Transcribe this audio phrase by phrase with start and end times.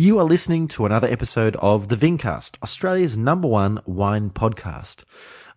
[0.00, 5.02] You are listening to another episode of the Vincast, Australia's number one wine podcast.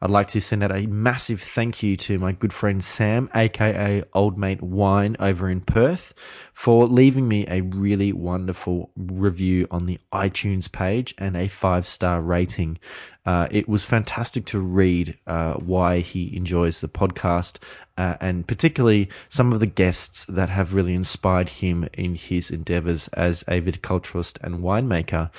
[0.01, 4.03] I'd like to send out a massive thank you to my good friend Sam, aka
[4.13, 6.15] Old Mate Wine over in Perth,
[6.53, 12.19] for leaving me a really wonderful review on the iTunes page and a five star
[12.19, 12.79] rating.
[13.23, 17.59] Uh, it was fantastic to read uh, why he enjoys the podcast
[17.97, 23.07] uh, and particularly some of the guests that have really inspired him in his endeavors
[23.09, 25.29] as a viticulturist and winemaker.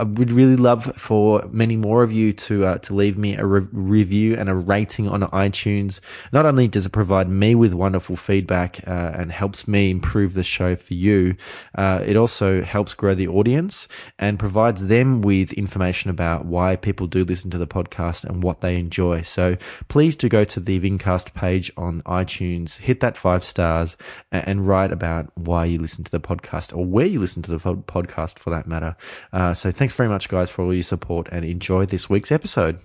[0.00, 3.44] I would really love for many more of you to uh, to leave me a
[3.44, 6.00] re- review and a rating on iTunes.
[6.32, 10.42] Not only does it provide me with wonderful feedback uh, and helps me improve the
[10.42, 11.36] show for you,
[11.74, 17.06] uh, it also helps grow the audience and provides them with information about why people
[17.06, 19.20] do listen to the podcast and what they enjoy.
[19.20, 19.58] So
[19.88, 23.98] please do go to the Vincast page on iTunes, hit that five stars,
[24.32, 27.50] and, and write about why you listen to the podcast or where you listen to
[27.50, 28.96] the podcast for that matter.
[29.30, 32.30] Uh, so thanks Thanks very much, guys, for all your support and enjoy this week's
[32.30, 32.78] episode.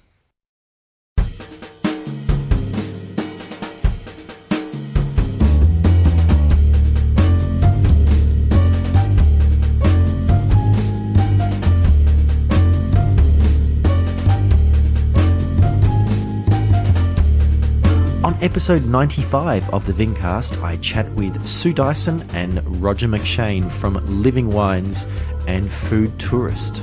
[18.23, 23.93] On episode 95 of the Vincast, I chat with Sue Dyson and Roger McShane from
[24.23, 25.07] Living Wines
[25.47, 26.81] and Food Tourist.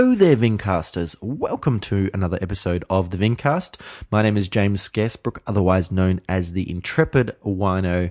[0.00, 1.14] Hello there, Vincasters.
[1.20, 3.78] Welcome to another episode of the Vincast.
[4.10, 8.10] My name is James Scarcebrook, otherwise known as the Intrepid Wino,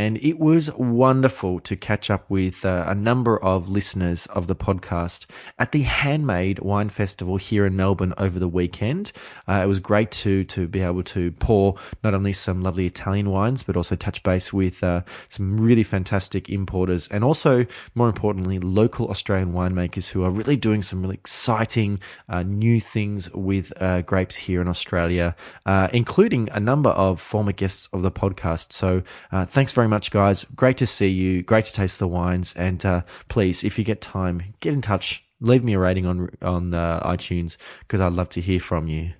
[0.00, 4.56] and it was wonderful to catch up with uh, a number of listeners of the
[4.56, 5.26] podcast
[5.58, 9.12] at the Handmade Wine Festival here in Melbourne over the weekend.
[9.46, 13.28] Uh, it was great to to be able to pour not only some lovely Italian
[13.28, 18.58] wines, but also touch base with uh, some really fantastic importers, and also more importantly,
[18.58, 24.00] local Australian winemakers who are really doing some really exciting uh, new things with uh,
[24.00, 25.36] grapes here in Australia,
[25.66, 28.72] uh, including a number of former guests of the podcast.
[28.72, 29.02] So
[29.44, 30.46] thanks very much, guys.
[30.56, 31.42] Great to see you.
[31.42, 32.54] Great to taste the wines.
[32.56, 35.22] And uh, please, if you get time, get in touch.
[35.40, 39.12] Leave me a rating on on uh, iTunes because I'd love to hear from you.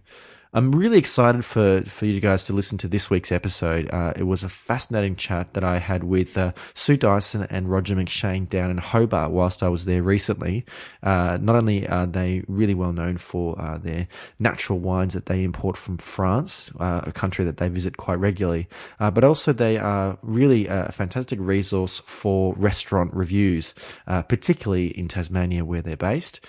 [0.53, 3.89] I'm really excited for, for you guys to listen to this week's episode.
[3.93, 7.95] Uh, it was a fascinating chat that I had with uh, Sue Dyson and Roger
[7.95, 10.65] McShane down in Hobart whilst I was there recently.
[11.05, 14.09] Uh, not only are they really well known for uh, their
[14.41, 18.69] natural wines that they import from France, uh, a country that they visit quite regularly,
[18.99, 23.73] uh, but also they are really a fantastic resource for restaurant reviews,
[24.07, 26.41] particularly in Tasmania where they're based.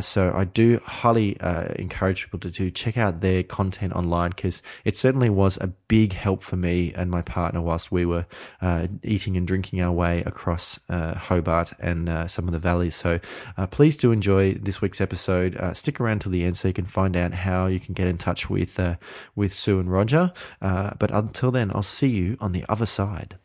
[0.00, 1.36] so I do highly
[1.76, 5.66] encourage people to, to check out their their content online because it certainly was a
[5.88, 8.26] big help for me and my partner whilst we were
[8.60, 12.94] uh, eating and drinking our way across uh, Hobart and uh, some of the valleys.
[12.94, 13.18] So
[13.56, 15.56] uh, please do enjoy this week's episode.
[15.56, 18.08] Uh, stick around till the end so you can find out how you can get
[18.08, 18.78] in touch with
[19.34, 20.32] with Sue and Roger.
[20.60, 23.38] but until then, I'll see you on the other side.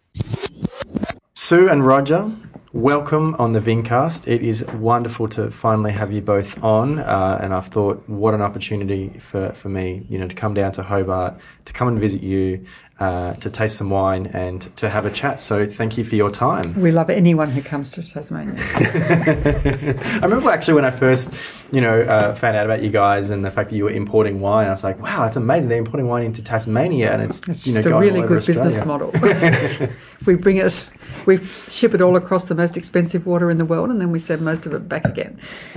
[1.38, 2.32] Sue and Roger,
[2.72, 4.26] welcome on the Vincast.
[4.26, 8.42] It is wonderful to finally have you both on, uh, and I've thought, what an
[8.42, 12.24] opportunity for, for me, you know, to come down to Hobart, to come and visit
[12.24, 12.64] you,
[13.00, 15.40] uh, to taste some wine, and to have a chat.
[15.40, 16.80] So, thank you for your time.
[16.80, 18.56] We love anyone who comes to Tasmania.
[18.76, 21.34] I remember actually when I first,
[21.72, 24.40] you know, uh, found out about you guys and the fact that you were importing
[24.40, 24.68] wine.
[24.68, 25.70] I was like, wow, that's amazing.
[25.70, 28.64] They're importing wine into Tasmania, and it's, it's you know, just a really good Australia.
[28.64, 29.12] business model.
[30.26, 30.88] we bring it
[31.26, 34.20] we ship it all across the most expensive water in the world, and then we
[34.20, 35.40] send most of it back again.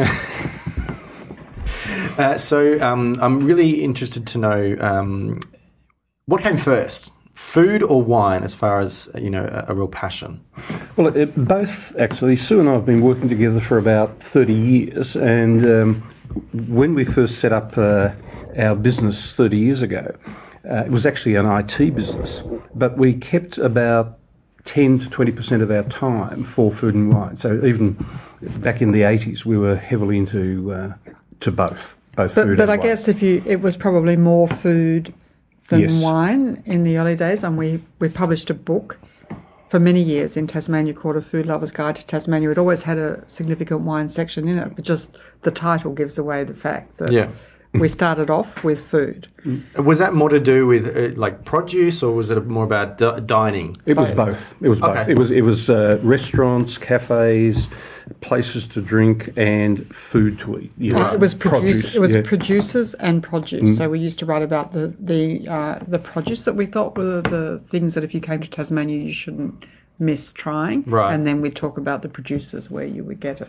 [2.18, 5.40] uh, so um, I'm really interested to know um,
[6.26, 10.44] what came first, food or wine, as far as you know, a, a real passion.
[10.96, 12.36] Well, it, both actually.
[12.36, 15.94] Sue and I have been working together for about 30 years, and um,
[16.52, 18.10] when we first set up uh,
[18.56, 20.14] our business 30 years ago.
[20.68, 22.42] Uh, it was actually an IT business,
[22.74, 24.18] but we kept about
[24.66, 27.38] 10 to 20% of our time for food and wine.
[27.38, 28.04] So even
[28.42, 30.94] back in the 80s, we were heavily into uh,
[31.40, 32.86] to both, both but, food but I wine.
[32.86, 35.14] guess if you, it was probably more food
[35.68, 36.02] than yes.
[36.02, 38.98] wine in the early days, and we, we published a book
[39.68, 42.50] for many years in Tasmania called A Food Lover's Guide to Tasmania.
[42.50, 46.44] It always had a significant wine section in it, but just the title gives away
[46.44, 47.28] the fact that yeah.
[47.74, 49.28] we started off with food.
[49.76, 53.20] Was that more to do with uh, like produce, or was it more about d-
[53.26, 53.76] dining?
[53.84, 54.54] It was both.
[54.62, 54.96] It was both.
[54.96, 55.12] Okay.
[55.12, 57.68] It was it was uh, restaurants, cafes,
[58.20, 60.72] places to drink, and food to eat.
[60.78, 62.22] You know, Uh, it was produce, It was yeah.
[62.22, 63.76] producers and produce.
[63.76, 67.20] So we used to write about the the uh, the produce that we thought were
[67.22, 69.64] the things that if you came to Tasmania you shouldn't
[70.00, 70.84] miss trying.
[70.86, 71.12] Right.
[71.12, 73.48] And then we'd talk about the producers where you would get it.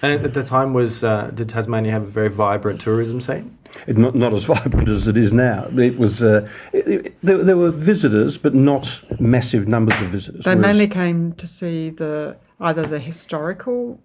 [0.00, 3.56] And at the time, was uh, did Tasmania have a very vibrant tourism scene?
[3.86, 5.68] It, not not as vibrant as it is now.
[5.76, 10.44] It was uh, it, it- there, there were visitors, but not massive numbers of visitors.
[10.44, 14.00] They whereas- mainly came to see the either the historical.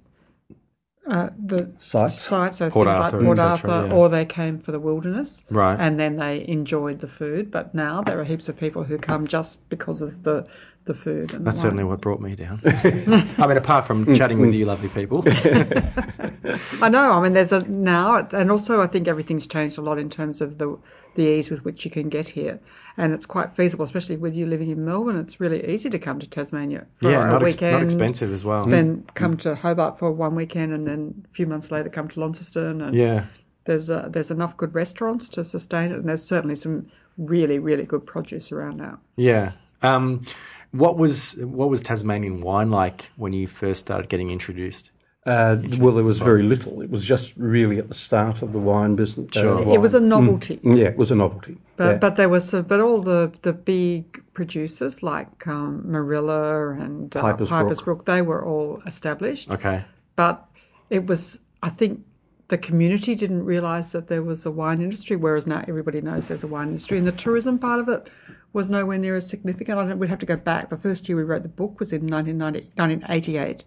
[1.07, 2.19] Uh, the Sites.
[2.19, 3.93] sites, so Port things Arthur, like Port Arthur, cetera, yeah.
[3.93, 5.79] or they came for the wilderness, Right.
[5.79, 7.51] And then they enjoyed the food.
[7.51, 10.47] But now there are heaps of people who come just because of the
[10.85, 11.31] the food.
[11.33, 11.61] And the That's wine.
[11.61, 12.59] certainly what brought me down.
[12.65, 15.23] I mean, apart from chatting with you, lovely people.
[16.81, 17.11] I know.
[17.11, 20.41] I mean, there's a now, and also I think everything's changed a lot in terms
[20.41, 20.77] of the
[21.15, 22.59] the ease with which you can get here,
[22.97, 25.17] and it's quite feasible, especially with you living in Melbourne.
[25.17, 28.45] It's really easy to come to Tasmania for yeah, a not, ex- not expensive as
[28.45, 28.65] well.
[28.65, 32.19] Then come to Hobart for one weekend, and then a few months later come to
[32.19, 32.81] Launceston.
[32.81, 33.25] And Yeah.
[33.65, 36.87] there's uh, there's enough good restaurants to sustain it, and there's certainly some
[37.17, 38.99] really really good produce around now.
[39.15, 39.51] Yeah.
[39.81, 40.23] Um,
[40.71, 44.91] what was what was Tasmanian wine like when you first started getting introduced?
[45.25, 46.81] Uh, well, there was very little.
[46.81, 49.35] It was just really at the start of the wine business.
[49.35, 49.73] uh, Sure.
[49.73, 50.57] It was a novelty.
[50.57, 51.57] Mm, yeah, it was a novelty.
[51.77, 51.97] But yeah.
[51.97, 57.21] but there was uh, but all the the big producers like um, Moorilla and uh,
[57.21, 58.05] Piper's Piper's, Brook.
[58.05, 58.05] Brook.
[58.05, 59.49] they were all established.
[59.49, 59.83] Okay.
[60.15, 60.45] But
[60.91, 62.05] it was I think
[62.49, 66.43] the community didn't realise that there was a wine industry, whereas now everybody knows there's
[66.43, 68.07] a wine industry, and the tourism part of it
[68.53, 69.79] was nowhere near as significant.
[69.79, 70.69] I don't, we'd have to go back.
[70.69, 73.65] The first year we wrote the book was in 1990, 1988,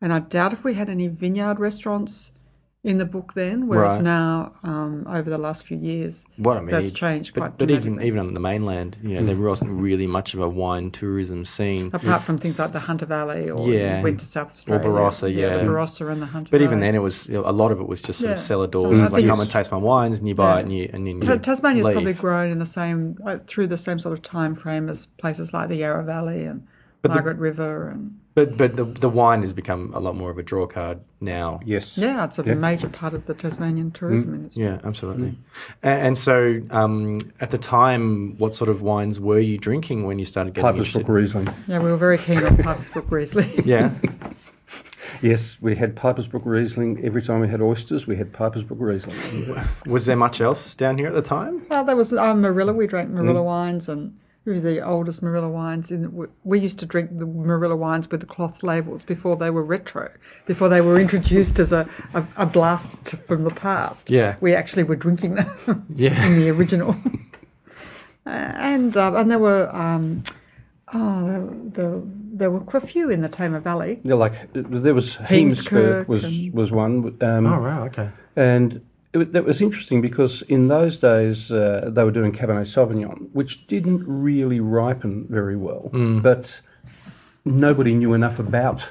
[0.00, 2.32] and I doubt if we had any vineyard restaurants
[2.84, 3.66] in the book then.
[3.66, 4.02] Whereas Right.
[4.04, 7.70] now, um, over the last few years, What I mean, that's changed but, quite but
[7.72, 11.44] even even on the mainland, you know, there wasn't really much of a wine tourism
[11.44, 11.90] scene.
[11.92, 14.00] apart from things like the Hunter Valley or Yeah.
[14.00, 14.88] went to South Australia.
[14.88, 15.56] or Barossa, yeah.
[15.56, 16.64] the Barossa and the Hunter But Valley.
[16.66, 18.68] even then, it was you know, a lot of it was just sort of cellar
[18.68, 18.96] doors.
[19.00, 20.58] I like come and taste my wines, and you buy Yeah.
[20.58, 21.94] it, and you and then you Ta- Tasmania's leave.
[21.94, 25.52] probably grown in the same uh, through the same sort of time frame as places
[25.52, 26.62] like the Yarra Valley and
[27.02, 30.30] But the- Margaret River and But but the the wine has become a lot more
[30.30, 31.58] of a draw card now.
[31.64, 31.98] yes.
[31.98, 32.54] yeah, it's a Yeah.
[32.54, 34.62] major part of the Tasmanian tourism industry.
[34.62, 35.36] Yeah, absolutely.
[35.82, 40.20] And, and so, um, at the time, what sort of wines were you drinking when
[40.20, 41.06] you started getting Piper's interested?
[41.06, 41.48] Brook Riesling.
[41.66, 43.50] Yeah, we were very keen on Piper's Brook Riesling.
[43.66, 43.90] Yeah,
[45.20, 47.04] Yes, we had Piper's Brook Riesling.
[47.04, 49.16] Every time we had oysters, we had Piper's Brook Riesling.
[49.86, 51.62] was there much else down here at the time?
[51.70, 52.72] Well, there was um, Moorilla.
[52.74, 53.14] We drank Mm.
[53.14, 54.16] Moorilla wines, and
[54.48, 55.90] we were the oldest Moorilla wines.
[55.92, 59.50] In we, we used to drink the Moorilla wines with the cloth labels before they
[59.50, 60.10] were retro,
[60.46, 62.96] before they were introduced as a, a, a blast
[63.26, 64.08] from the past.
[64.10, 64.36] Yeah.
[64.40, 66.26] we actually were drinking them Yeah.
[66.26, 66.96] in the original.
[68.26, 70.22] Uh, and uh, and there were um,
[70.92, 74.00] oh there, there, there were quite a few in the Tamar Valley.
[74.02, 78.10] Yeah, like there was Heemskerk Heemskerk was and- was one, um, Oh, right, okay.
[78.36, 83.30] and it, that was interesting because in those days uh, they were doing Cabernet Sauvignon,
[83.32, 85.90] which didn't really ripen very well,
[86.22, 86.60] but
[87.44, 88.88] nobody knew enough about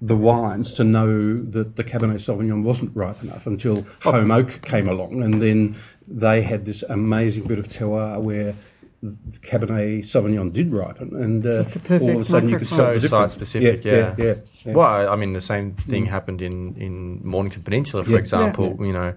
[0.00, 4.88] the wines to know that the Cabernet Sauvignon wasn't ripe enough until Holm Oak came
[4.88, 5.76] along, and then
[6.08, 8.54] they had this amazing bit of terroir where
[9.02, 12.66] Cabernet Sauvignon did ripen, and uh, Just a perfect all of a sudden you could
[12.68, 13.00] microclimate.
[13.00, 14.14] So site-specific, yeah, yeah.
[14.18, 14.72] yeah, yeah.
[14.74, 18.18] Well, I mean, the same thing happened in, in Mornington Peninsula, for Yeah.
[18.18, 18.76] example.
[18.84, 19.14] You know,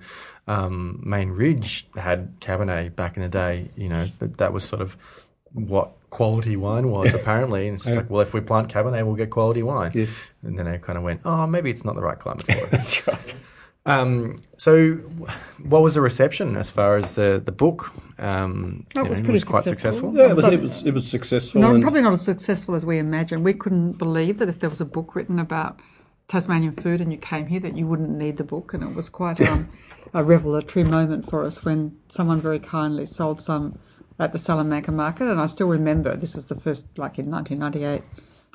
[0.47, 3.69] um, Main Ridge had Cabernet back in the day.
[3.75, 4.95] You know, that, that was sort of
[5.51, 7.67] what quality wine was apparently.
[7.67, 9.91] And it's just like, well, if we plant Cabernet, we'll get quality wine.
[9.93, 10.17] Yes.
[10.43, 12.69] And then I kind of went, oh, maybe it's not the right climate for it.
[12.71, 13.35] That's right.
[13.85, 14.93] Um, so,
[15.61, 17.91] what was the reception as far as the the book?
[18.17, 20.11] Um, That was know, pretty quite successful.
[20.11, 20.17] successful.
[20.17, 21.59] Yeah, it was, it was, it was successful.
[21.61, 23.43] No, and- probably not as successful as we imagined.
[23.43, 25.79] We couldn't believe that if there was a book written about
[26.29, 28.73] Tasmanian food and you came here, that you wouldn't need the book.
[28.73, 29.69] And it was quite um,
[30.13, 33.77] a revelatory moment for us when someone very kindly sold some
[34.17, 35.29] at the Salamanca market.
[35.29, 38.03] And I still remember this was the first, like in 1998.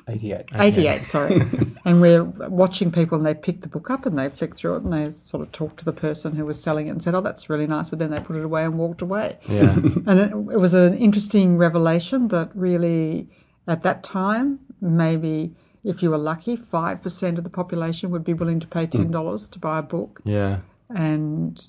[0.09, 0.45] 88.
[0.55, 1.41] 88, sorry.
[1.85, 4.83] and we're watching people and they pick the book up and they flick through it
[4.83, 7.21] and they sort of talk to the person who was selling it and said, oh,
[7.21, 7.89] that's really nice.
[7.89, 9.37] But then they put it away and walked away.
[9.47, 9.75] Yeah.
[10.09, 13.29] And it, it was an interesting revelation that really,
[13.67, 18.59] at that time, maybe if you were lucky, 5% of the population would be willing
[18.59, 20.21] to pay $10 to buy a book.
[20.25, 20.59] yeah.
[20.89, 21.61] And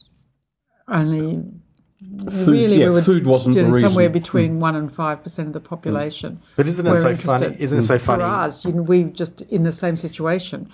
[0.88, 1.44] only
[2.00, 3.90] Food, really yeah, we were food wasn't the reason.
[3.90, 6.40] somewhere between 1% and 5% of the population.
[6.57, 7.54] But isn't it were so funny?
[7.59, 8.23] Isn't it so funny?
[8.23, 10.71] For us, you know, we just in the same situation,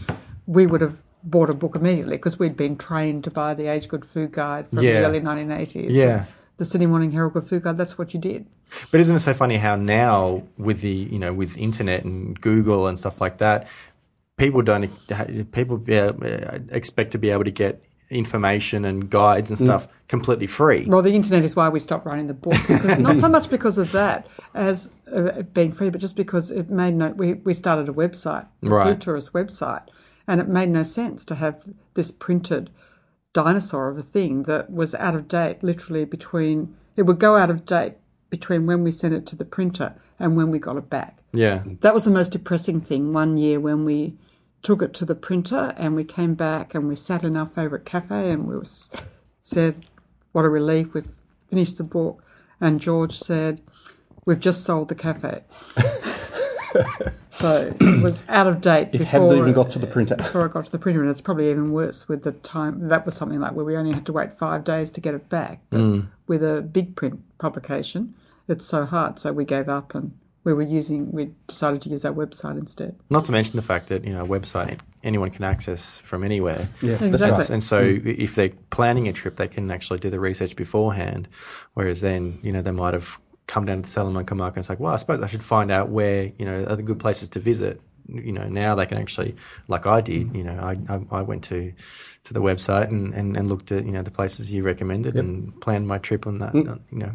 [0.46, 3.88] we would have bought a book immediately because we'd been trained to buy the Age
[3.88, 5.00] Good Food Guide from Yeah.
[5.00, 5.90] the early 1980s.
[5.90, 6.26] Yeah.
[6.58, 8.46] The Sydney Morning Herald Good Food Guide, that's what you did.
[8.92, 12.86] But isn't it so funny how now with the you know with internet and Google
[12.86, 13.66] and stuff like that,
[14.36, 14.90] people don't
[15.52, 20.84] people uh, expect to be able to get information and guides and stuff completely free.
[20.86, 22.54] Well, the internet is why we stopped writing the book.
[22.68, 26.70] Because, not so much because of that as uh, being free, but just because it
[26.70, 27.08] made no.
[27.10, 29.00] We, we started a website, the Right.
[29.00, 29.82] Tourist website,
[30.28, 32.70] and it made no sense to have this printed
[33.32, 36.76] dinosaur of a thing that was out of date literally between.
[36.96, 37.94] It would go out of date
[38.30, 41.18] between when we sent it to the printer and when we got it back.
[41.32, 44.14] Yeah, That was the most depressing thing one year when we
[44.66, 47.84] took it to the printer and we came back and we sat in our favourite
[47.84, 48.90] cafe and we was,
[49.40, 49.86] said,
[50.32, 51.08] What a relief, we've
[51.48, 52.24] finished the book.
[52.60, 53.60] And George said,
[54.24, 55.44] We've just sold the cafe.
[57.30, 60.16] so it was out of date It hadn't even got to the printer.
[60.16, 61.00] before it got to the printer.
[61.00, 62.88] And it's probably even worse with the time.
[62.88, 65.28] That was something like where we only had to wait five days to get it
[65.28, 65.60] back.
[65.70, 66.00] But hmm.
[66.26, 68.16] with a big print publication,
[68.48, 69.20] it's so hard.
[69.20, 72.94] So we gave up and we were using, we decided to use our website instead.
[73.10, 76.68] not to mention the fact that you know a website anyone can access from anywhere.
[76.80, 77.10] Yeah, Exactly.
[77.10, 77.50] that's right.
[77.50, 81.28] And so, if they're planning a trip, they can actually do the research beforehand.
[81.74, 84.80] Whereas then, you know, they might have come down to Salamanca Market and it's like,
[84.80, 87.40] well, I suppose I should find out where, you know, are the good places to
[87.40, 87.80] visit.
[88.08, 89.34] You know, now they can actually,
[89.66, 90.36] like I did, mm.
[90.36, 91.72] you know, I, I, I went to
[92.26, 95.58] to the website and, and, and looked at, you know, the places you recommended and
[95.60, 97.12] planned my trip on that, you know.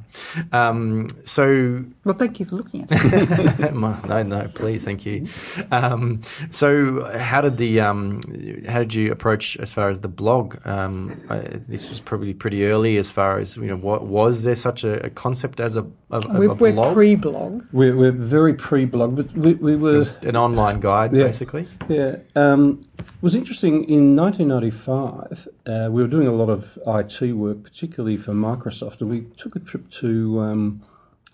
[0.54, 3.74] Um, so Well, thank you for looking at it.
[3.76, 5.28] no, no, please, thank you.
[5.72, 8.22] Um, so, how did the um,
[8.68, 10.56] how did you approach as far as the blog?
[10.66, 12.98] Um, uh, this was probably pretty early.
[12.98, 16.26] As far as you know, what was there such a, a concept as a, of,
[16.26, 17.66] of we're a we're pre-blog.
[17.74, 21.24] We're, we're very pre-blog, but we, we were was an online guide, Yeah.
[21.24, 21.68] basically.
[21.90, 23.84] Yeah, um, it was interesting.
[23.90, 29.10] In 1995, uh, we were doing a lot of IT work, particularly for Microsoft, and
[29.10, 30.84] we took a trip to um,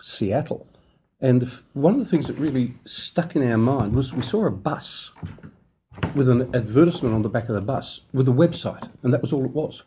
[0.00, 0.66] Seattle.
[1.20, 4.22] And the f- one of the things that really stuck in our mind was we
[4.22, 5.12] saw a bus
[6.14, 9.32] with an advertisement on the back of the bus with a website, and that was
[9.32, 9.82] all it was.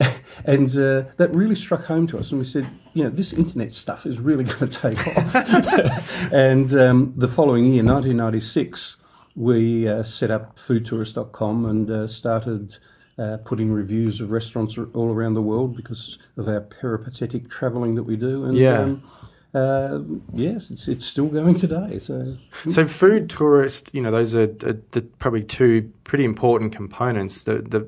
[0.44, 3.72] And uh, that really struck home to us, and we said, you know, this internet
[3.72, 5.34] stuff is really going to take off.
[6.32, 8.96] and um, the following year, 1996,
[9.34, 12.76] we uh, set up foodtourist.com and uh, started
[13.18, 18.04] uh, putting reviews of restaurants all around the world because of our peripatetic travelling that
[18.04, 18.44] we do.
[18.44, 18.80] And Yeah.
[18.80, 19.02] um,
[19.54, 20.00] uh,
[20.32, 21.98] yes, it's, it's still going today.
[21.98, 22.38] So
[22.70, 27.44] So, food tourist, you know, those are, are the, probably two pretty important components.
[27.44, 27.78] The, the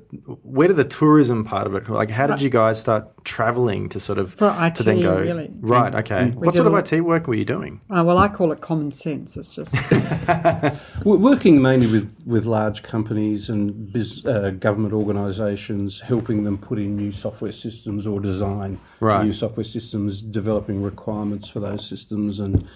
[0.42, 1.88] where did the tourism part of it?
[1.88, 5.50] Like, how did you guys start traveling to sort of For to then go really.
[5.60, 5.94] right?
[5.96, 7.80] Okay, We what sort of a- IT work were you doing?
[7.90, 9.36] Uh, well, I call it common sense.
[9.36, 9.74] It's just
[11.04, 16.78] We're working mainly with, with large companies and bus uh, government organisations, helping them put
[16.78, 19.24] in new software systems or design Right.
[19.24, 22.66] new software systems, developing requirements for those systems, and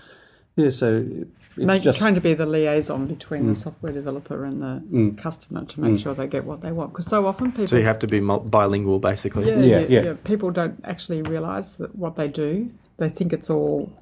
[0.57, 3.57] yeah, so it's make, just trying to be the liaison between the mm.
[3.57, 5.19] software developer and the mm.
[5.19, 6.03] customer to make mm.
[6.03, 6.93] sure they get what they want.
[6.93, 9.49] Because so often people, So you have to be bilingual, basically.
[9.49, 10.15] yeah, Yeah, yeah, yeah.
[10.25, 12.71] people don't actually realise that what they do.
[12.99, 13.93] They think it's all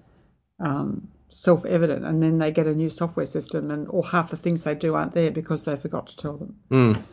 [0.58, 4.64] um, self-evident, and then they get a new software system, and all half the things
[4.64, 7.04] they do aren't there because they forgot to tell them.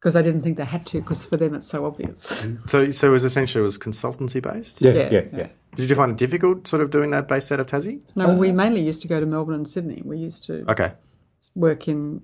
[0.00, 2.46] Because I didn't think they had to, because for them it's so obvious.
[2.68, 4.80] So, so it was essentially it was consultancy based.
[4.82, 5.38] yeah, Yeah, yeah, yeah.
[5.38, 5.48] yeah.
[5.76, 8.00] Did you find it difficult, sort of doing that based out of Tassie?
[8.16, 10.02] No, uh, we mainly used to go to Melbourne and Sydney.
[10.04, 10.92] We used to Okay.
[11.54, 12.22] work in,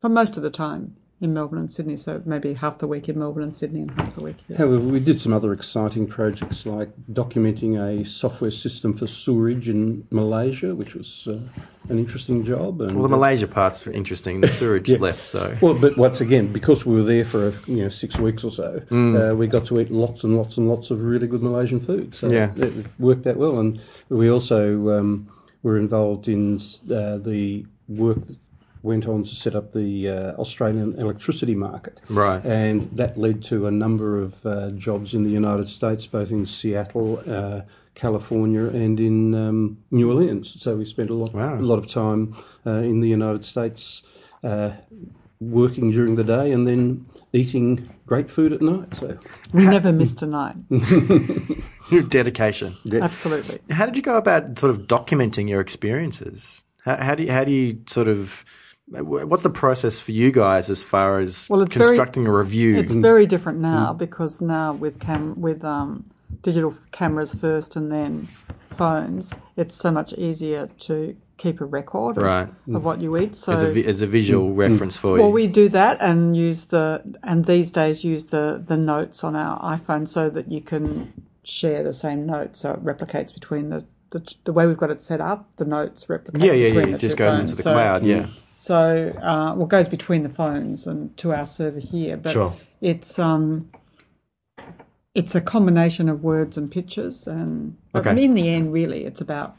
[0.00, 1.96] for most of the time, in Melbourne and Sydney.
[1.96, 4.56] So maybe half the week in Melbourne and Sydney and half the week here.
[4.58, 10.06] However, we did some other exciting projects like documenting a software system for sewerage in
[10.10, 11.38] Malaysia, which was uh,
[11.88, 12.80] an interesting job.
[12.82, 14.40] And, Well, the Malaysia part's interesting.
[14.42, 15.56] The sewerage less so.
[15.60, 18.80] Well, but once again, because we were there for you know six weeks or so,
[18.90, 19.32] Mm.
[19.32, 22.14] uh, we got to eat lots and lots and lots of really good Malaysian food.
[22.14, 22.52] So Yeah.
[22.56, 24.60] it it worked out well, and we also
[24.98, 25.28] um,
[25.62, 26.56] were involved in
[26.90, 28.36] uh, the work that
[28.84, 32.00] went on to set up the uh, Australian electricity market.
[32.08, 32.44] Right.
[32.44, 36.44] And that led to a number of uh, jobs in the United States, both in
[36.46, 37.62] Seattle, uh,
[37.94, 40.60] California, and in um, New Orleans.
[40.62, 41.58] So we spent a lot, Wow.
[41.58, 42.36] a lot of time
[42.66, 44.02] uh, in the United States
[44.42, 44.72] uh,
[45.40, 48.94] working during the day and then eating great food at night.
[48.94, 49.18] So
[49.52, 50.56] We never missed a night.
[51.90, 52.76] Your dedication.
[52.92, 53.60] Absolutely.
[53.70, 56.64] How did you go about sort of documenting your experiences?
[56.84, 58.44] How, how do you, how do you sort of
[58.88, 62.76] what's the process for you guys as far as Well, it's very- constructing a review?
[62.76, 66.04] It's very different now because now with cam with um,
[66.42, 68.28] digital cameras first and then
[68.70, 72.48] phones, it's so much easier to keep a record of, Right.
[72.72, 73.34] of what you eat.
[73.36, 74.56] So it's a, as a visual Mm.
[74.56, 75.22] reference for you.
[75.22, 79.34] well, we do that and use the and these days use the the notes on
[79.34, 81.12] our iPhone so that you can
[81.42, 85.00] share the same notes, so it replicates between the the, the way we've got it
[85.00, 85.56] set up.
[85.56, 86.40] The notes replicate.
[86.44, 86.94] yeah, yeah, yeah.
[86.94, 87.50] It just goes phones.
[87.50, 88.04] into the So- cloud.
[88.04, 88.26] Yeah.
[88.64, 92.56] So, uh, well, goes between the phones and to our server here, but Sure.
[92.80, 93.68] it's um,
[95.14, 98.24] it's a combination of words and pictures, and but Okay.
[98.24, 99.54] in the end, really, it's about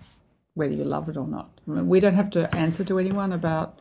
[0.56, 1.52] whether you love it or not.
[1.68, 3.78] I mean, we don't have to answer to anyone about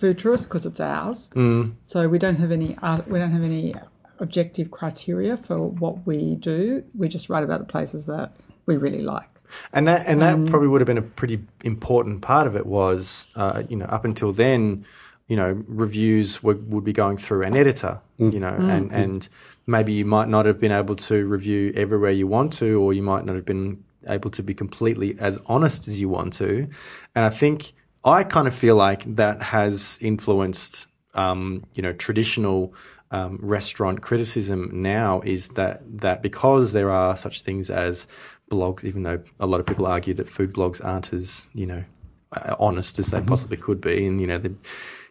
[0.00, 1.30] tourists because it's ours.
[1.36, 1.74] Mm.
[1.86, 3.76] So we don't have any art, we don't have any
[4.18, 6.82] objective criteria for what we do.
[6.98, 8.32] We just write about the places that
[8.66, 9.35] we really like.
[9.72, 12.66] And that and that Um, probably would have been a pretty important part of it
[12.66, 14.84] was, uh, you know, up until then,
[15.28, 19.28] you know, reviews were, would be going through an editor, you know, and, and
[19.66, 23.02] maybe you might not have been able to review everywhere you want to, or you
[23.02, 26.68] might not have been able to be completely as honest as you want to.
[27.14, 27.72] And I think
[28.04, 32.72] I kind of feel like that has influenced, um, you know, traditional
[33.10, 38.06] um, restaurant criticism now is that that because there are such things as
[38.50, 41.84] blogs, even though a lot of people argue that food blogs aren't as you know
[42.32, 44.50] uh, honest as they possibly could be, and you know they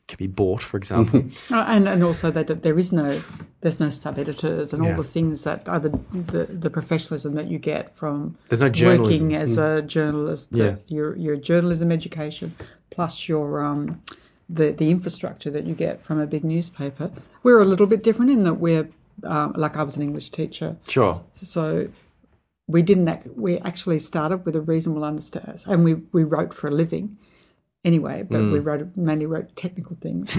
[0.07, 1.23] can be bought, for example.
[1.51, 3.21] Uh, and and also that there is no
[3.61, 4.91] there's no sub editors and Yeah.
[4.91, 8.69] all the things that are the, the the professionalism that you get from There's no
[8.69, 9.27] journalism.
[9.29, 10.49] working as a journalist.
[10.51, 10.75] Yeah.
[10.87, 12.55] your your journalism education
[12.91, 14.01] plus your um
[14.47, 17.09] the the infrastructure that you get from a big newspaper.
[17.41, 18.87] We're a little bit different in that we're
[19.23, 21.23] um, like I was an English teacher, Sure.
[21.33, 21.87] so
[22.67, 26.71] we didn't we actually started with a reasonable understanding and we, we wrote for a
[26.71, 27.17] living
[27.83, 28.51] anyway but Mm.
[28.51, 30.33] we wrote mainly wrote technical things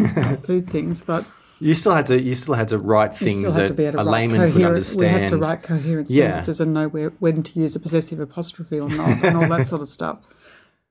[0.45, 1.25] food things but
[1.59, 2.21] You still had to.
[2.21, 5.15] You still had to write things that a layman could understand.
[5.15, 6.25] we had to write coherent Yeah.
[6.33, 9.67] sentences and know where, when to use a possessive apostrophe or not and all that
[9.69, 10.19] sort of stuff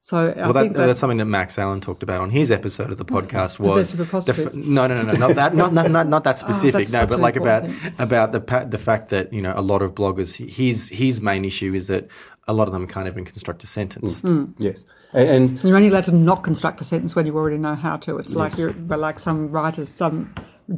[0.06, 2.52] so I Well, that, think that, that's something that Max Allen talked about on his
[2.52, 3.58] episode of the podcast.
[3.58, 6.38] Was Possessive the f- no, no, no, no, not that, not not not, not that
[6.46, 6.90] specific.
[6.90, 9.82] that's no, but like about important about the the fact that you know a lot
[9.82, 10.38] of bloggers.
[10.48, 12.08] His his main issue is that
[12.48, 14.22] a lot of them can't even construct a sentence.
[14.60, 14.86] Yes.
[15.12, 17.98] And, and you're only allowed to not construct a sentence when you already know how
[17.98, 20.36] to it's like you're but like some writers some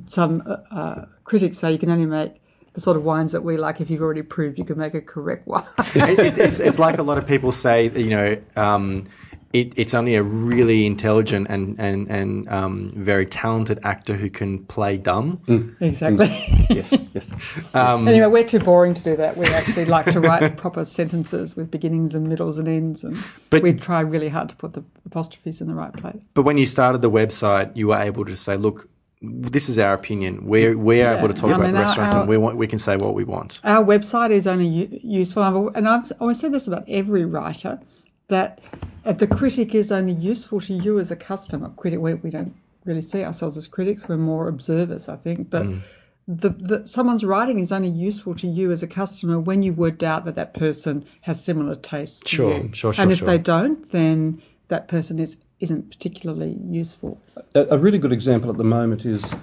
[0.08, 2.40] some uh, uh, critics say you can only make
[2.78, 5.02] the sort of wines that we like if you've already proved you can make a
[5.02, 9.08] correct wine it, it, it's, it's like a lot of people say, you know, um,
[9.52, 14.64] it, it's only a really intelligent and and and um, very talented actor who can
[14.66, 15.42] play dumb.
[15.80, 16.28] exactly
[16.70, 17.32] yes, yes.
[17.74, 21.72] anyway we're too boring to do that we actually like to write proper sentences with
[21.72, 23.18] beginnings and middles and ends and
[23.50, 26.58] But- we try really hard to put the apostrophes in the right place But when
[26.60, 28.88] you started the website, you were able to say, look.
[29.22, 30.46] This is our opinion.
[30.46, 32.68] We're we're able to talk I about mean, the restaurants, our- and we want we
[32.68, 33.60] can say what we want.
[33.64, 37.80] our website is only u- useful, I've and I've always said this about every writer,
[38.28, 38.60] that
[39.04, 41.70] the critic is only useful to you as a customer.
[41.76, 42.54] Critic, we, we don't
[42.86, 45.50] really see ourselves as critics; we're more observers, I think.
[45.50, 45.82] But Mm.
[46.28, 49.98] the, the someone's writing is only useful to you as a customer when you would
[49.98, 52.70] doubt that that person has similar tastes to Sure, you.
[52.72, 53.28] sure, sure, And if sure.
[53.28, 57.22] they don't, then that person is isn't particularly useful.
[57.56, 59.34] A, a really good example at the moment is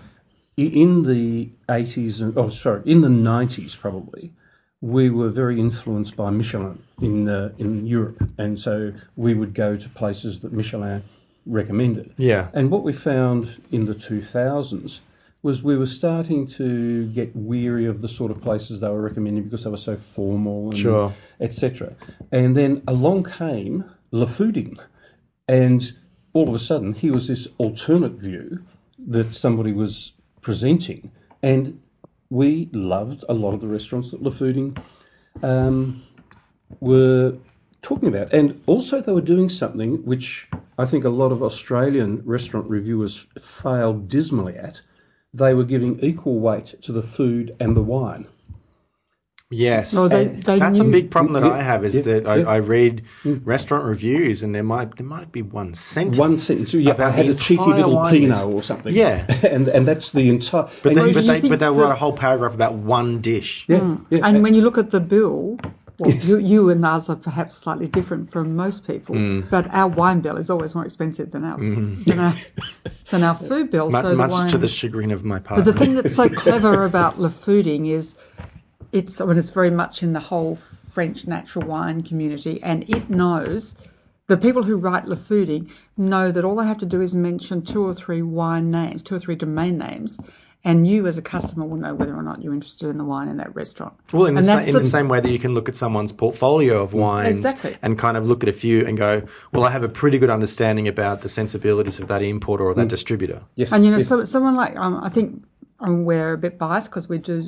[0.56, 4.32] in the 80s, and, oh, sorry, in the 90s probably,
[4.80, 8.28] we were very influenced by Michelin in, uh, in Europe.
[8.38, 11.02] And so we would go to places that Michelin
[11.46, 12.14] recommended.
[12.16, 12.48] Yeah.
[12.54, 15.00] And what we found in the 2000s
[15.42, 19.44] was we were starting to get weary of the sort of places they were recommending
[19.44, 21.12] because they were so formal and Sure.
[21.38, 21.94] etc.
[22.32, 24.78] And then along came Le Fooding,
[25.46, 25.92] and
[26.34, 28.62] all of a sudden here was this alternate view
[28.98, 31.10] that somebody was presenting,
[31.42, 31.80] and
[32.28, 34.76] we loved a lot of the restaurants that Le Fooding
[35.42, 36.02] um,
[36.80, 37.38] were
[37.80, 38.32] talking about.
[38.32, 43.26] And also, they were doing something which I think a lot of Australian restaurant reviewers
[43.40, 44.80] failed dismally at.
[45.32, 48.26] They were giving equal weight to the food and the wine.
[49.54, 52.26] Yes, No, they- they that's a big problem that Yeah, I have is yeah, that
[52.26, 52.48] I, yeah.
[52.48, 53.36] I read hmm.
[53.44, 56.18] restaurant reviews and there might there might be one sentence.
[56.18, 58.92] One sentence, yeah, I about had the a cheeky little wine Pinot or something.
[58.94, 59.24] Yeah.
[59.54, 60.68] and and that's the entire.
[60.82, 63.64] But they, but they, but they'll that- write a whole paragraph about one dish.
[63.68, 64.02] yeah, hmm.
[64.10, 65.58] yeah, And when you look at the bill,
[65.98, 69.48] well, you, you and us are perhaps slightly different from most people, Mm.
[69.48, 72.02] but our wine bill is always more expensive than our hmm.
[72.02, 72.34] than our,
[73.10, 73.90] than our food bill.
[73.90, 75.64] Mu- so the much wine, to the chagrin of my partner.
[75.64, 75.78] but partner.
[75.78, 78.16] the thing that's so clever about Le Fooding is
[78.94, 80.56] it's I mean it's very much in the whole
[80.88, 83.74] French natural wine community, and it knows
[84.26, 87.62] the people who write Le Fooding know that all they have to do is mention
[87.62, 90.18] two or three wine names, two or three domain names,
[90.64, 93.28] and you as a customer will know whether or not you're interested in the wine
[93.28, 93.92] in that restaurant.
[94.12, 95.68] Well, in, the, And sa- that's in the- the same way that you can look
[95.68, 97.76] at someone's portfolio of wines Exactly.
[97.82, 100.30] and kind of look at a few and go, well, I have a pretty good
[100.30, 103.42] understanding about the sensibilities of that importer or that distributor.
[103.56, 103.72] Yes.
[103.72, 105.44] And you know, it- so, someone like um, I think
[105.80, 107.42] um, we're a bit biased because we do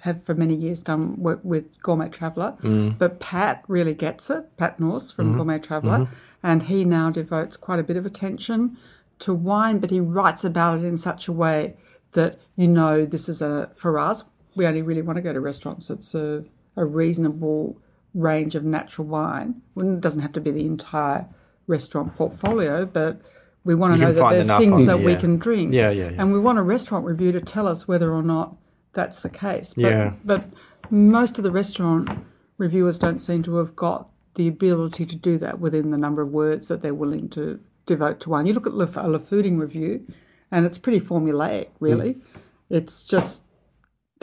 [0.00, 2.96] have for many years done work with Gourmet Traveller, mm.
[2.98, 4.56] but Pat really gets it.
[4.56, 5.36] Pat Nourse from mm-hmm.
[5.36, 6.14] Gourmet Traveller, mm-hmm.
[6.42, 8.76] and he now devotes quite a bit of attention
[9.20, 11.76] to wine, but he writes about it in such a way
[12.12, 14.24] that you know this is a for us.
[14.56, 17.78] We only really want to go to restaurants that serve a reasonable
[18.14, 19.62] range of natural wine.
[19.74, 21.26] Well, It doesn't have to be the entire
[21.66, 23.20] restaurant portfolio, but
[23.64, 25.70] we want to You know that there's things that it, we can drink.
[25.72, 26.16] Yeah, yeah, yeah.
[26.18, 28.56] And we want a restaurant review to tell us whether or not
[28.92, 29.74] that's the case.
[29.74, 30.14] But, Yeah.
[30.24, 30.50] But
[30.90, 32.10] most of the restaurant
[32.58, 36.30] reviewers don't seem to have got the ability to do that within the number of
[36.30, 38.46] words that they're willing to devote to one.
[38.46, 40.06] You look at a Le Fooding review,
[40.50, 42.14] and it's pretty formulaic, really.
[42.14, 42.22] Mm.
[42.68, 43.44] It's just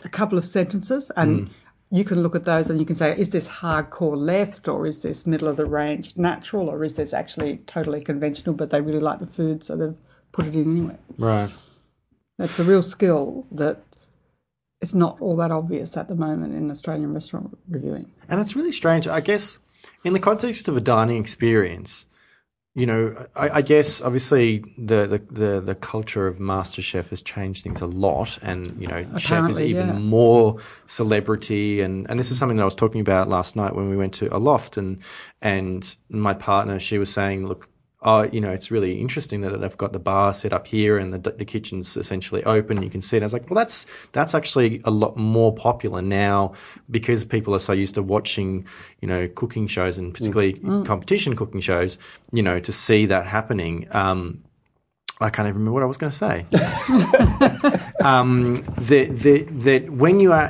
[0.03, 1.49] a couple of sentences, and mm.
[1.91, 5.01] you can look at those and you can say, is this hardcore left, or is
[5.01, 8.99] this middle of the range natural, or is this actually totally conventional, but they really
[8.99, 9.95] like the food, so they've
[10.31, 10.97] put it in anyway.
[11.17, 11.49] Right.
[12.37, 13.81] That's a real skill that
[14.81, 18.11] it's not all that obvious at the moment in Australian restaurant reviewing.
[18.29, 19.07] And it's really strange.
[19.07, 19.57] I guess
[20.03, 22.05] in the context of a dining experience,
[22.75, 27.63] you know, I, I guess obviously the, the, the, the culture of MasterChef has changed
[27.63, 29.93] things a lot, and you know, chef is even yeah.
[29.93, 33.89] more celebrity, and, and this is something that I was talking about last night when
[33.89, 35.01] we went to Aloft, and
[35.41, 37.67] and my partner she was saying, look.
[38.03, 41.11] Oh, you know, it's really interesting that they've got the bar set up here and
[41.11, 42.83] the the kitchen's essentially open.
[42.83, 43.23] You can see it.
[43.23, 46.53] I was like, well, that's that's actually a lot more popular now
[46.91, 48.67] because people are so used to watching,
[49.01, 50.53] you know, cooking shows and particularly
[50.85, 51.97] competition cooking shows.
[52.31, 53.87] You know, to see that happening.
[53.91, 54.43] Um,
[55.19, 56.45] I can't even remember what I was going to say.
[58.03, 60.47] um, that that that when you are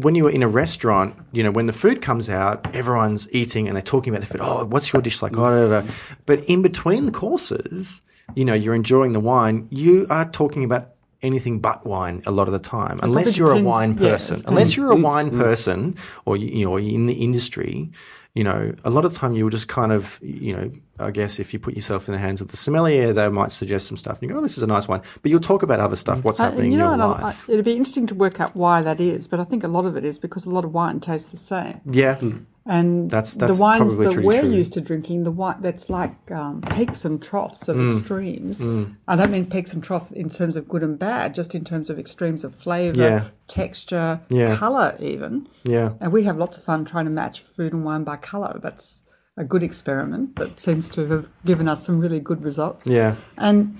[0.00, 3.68] when you are in a restaurant, you know, when the food comes out, everyone's eating
[3.68, 4.42] and they're talking about the food.
[4.42, 5.36] Oh, what's your dish like?
[5.36, 5.88] Oh, da, da.
[6.26, 8.02] But in between the courses,
[8.34, 9.66] you know, you're enjoying the wine.
[9.70, 10.90] You are talking about
[11.22, 14.36] anything but wine a lot of the time, unless you're a wine person.
[14.36, 14.50] depends.
[14.50, 15.96] unless you're a wine person,
[16.26, 17.90] or you you know, in the industry.
[18.34, 21.10] You know, a lot of the time you will just kind of, you know, I
[21.10, 23.96] guess if you put yourself in the hands of the sommelier, they might suggest some
[23.96, 25.02] stuff and you go, oh, this is a nice wine.
[25.22, 27.48] But you'll talk about other stuff, what's Uh, happening you know, in your what, life.
[27.48, 29.84] I- it'd be interesting to work out why that is, but I think a lot
[29.84, 31.80] of it is because a lot of wine tastes the same.
[31.90, 32.18] yeah.
[32.64, 34.50] And That's- that's the wines probably that we're true.
[34.52, 37.68] used to drinking, the wine that's like um, peaks and troughs Mm.
[37.70, 38.62] of extremes.
[39.08, 41.90] I don't mean peaks and troughs in terms of good and bad, just in terms
[41.90, 43.24] of extremes of flavour, Yeah.
[43.48, 44.54] texture, Yeah.
[44.54, 45.48] colour, even.
[45.64, 45.94] Yeah.
[46.00, 48.60] And we have lots of fun trying to match food and wine by colour.
[48.62, 52.86] That's a good experiment that seems to have given us some really good results.
[52.86, 53.16] Yeah.
[53.38, 53.78] And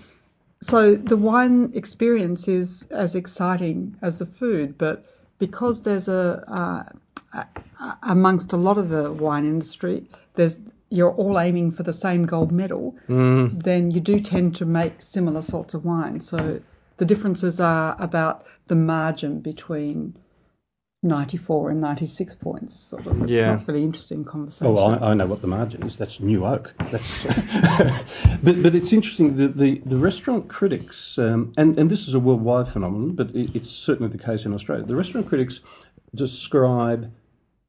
[0.61, 5.05] so the wine experience is as exciting as the food, but
[5.39, 6.45] because there's a,
[7.35, 7.45] uh,
[8.03, 12.53] amongst a lot of the wine industry, there's you're all aiming for the same gold
[12.53, 16.21] medal, then you do tend to make similar sorts of wine.
[16.21, 16.61] So
[16.99, 20.15] the differences are about the margin between
[21.03, 22.75] 94 and 96 points.
[22.79, 23.23] Sort of.
[23.23, 23.57] It's Yeah.
[23.57, 24.69] not really interesting conversation.
[24.69, 25.97] Oh, I, I know what the margin is.
[25.97, 26.75] That's New Oak.
[26.91, 27.25] That's,
[28.43, 29.37] but but it's interesting.
[29.37, 33.51] The the, the restaurant critics, um, and and this is a worldwide phenomenon, but it,
[33.55, 34.85] it's certainly the case in Australia.
[34.85, 35.61] The restaurant critics
[36.15, 37.11] describe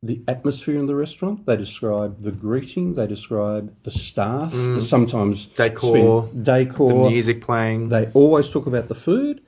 [0.03, 1.45] the atmosphere in the restaurant.
[1.45, 2.93] They describe the greeting.
[2.95, 4.53] They describe the staff.
[4.81, 7.03] Sometimes Decor, spend decor.
[7.05, 7.89] The music playing.
[7.89, 9.41] They always talk about the food,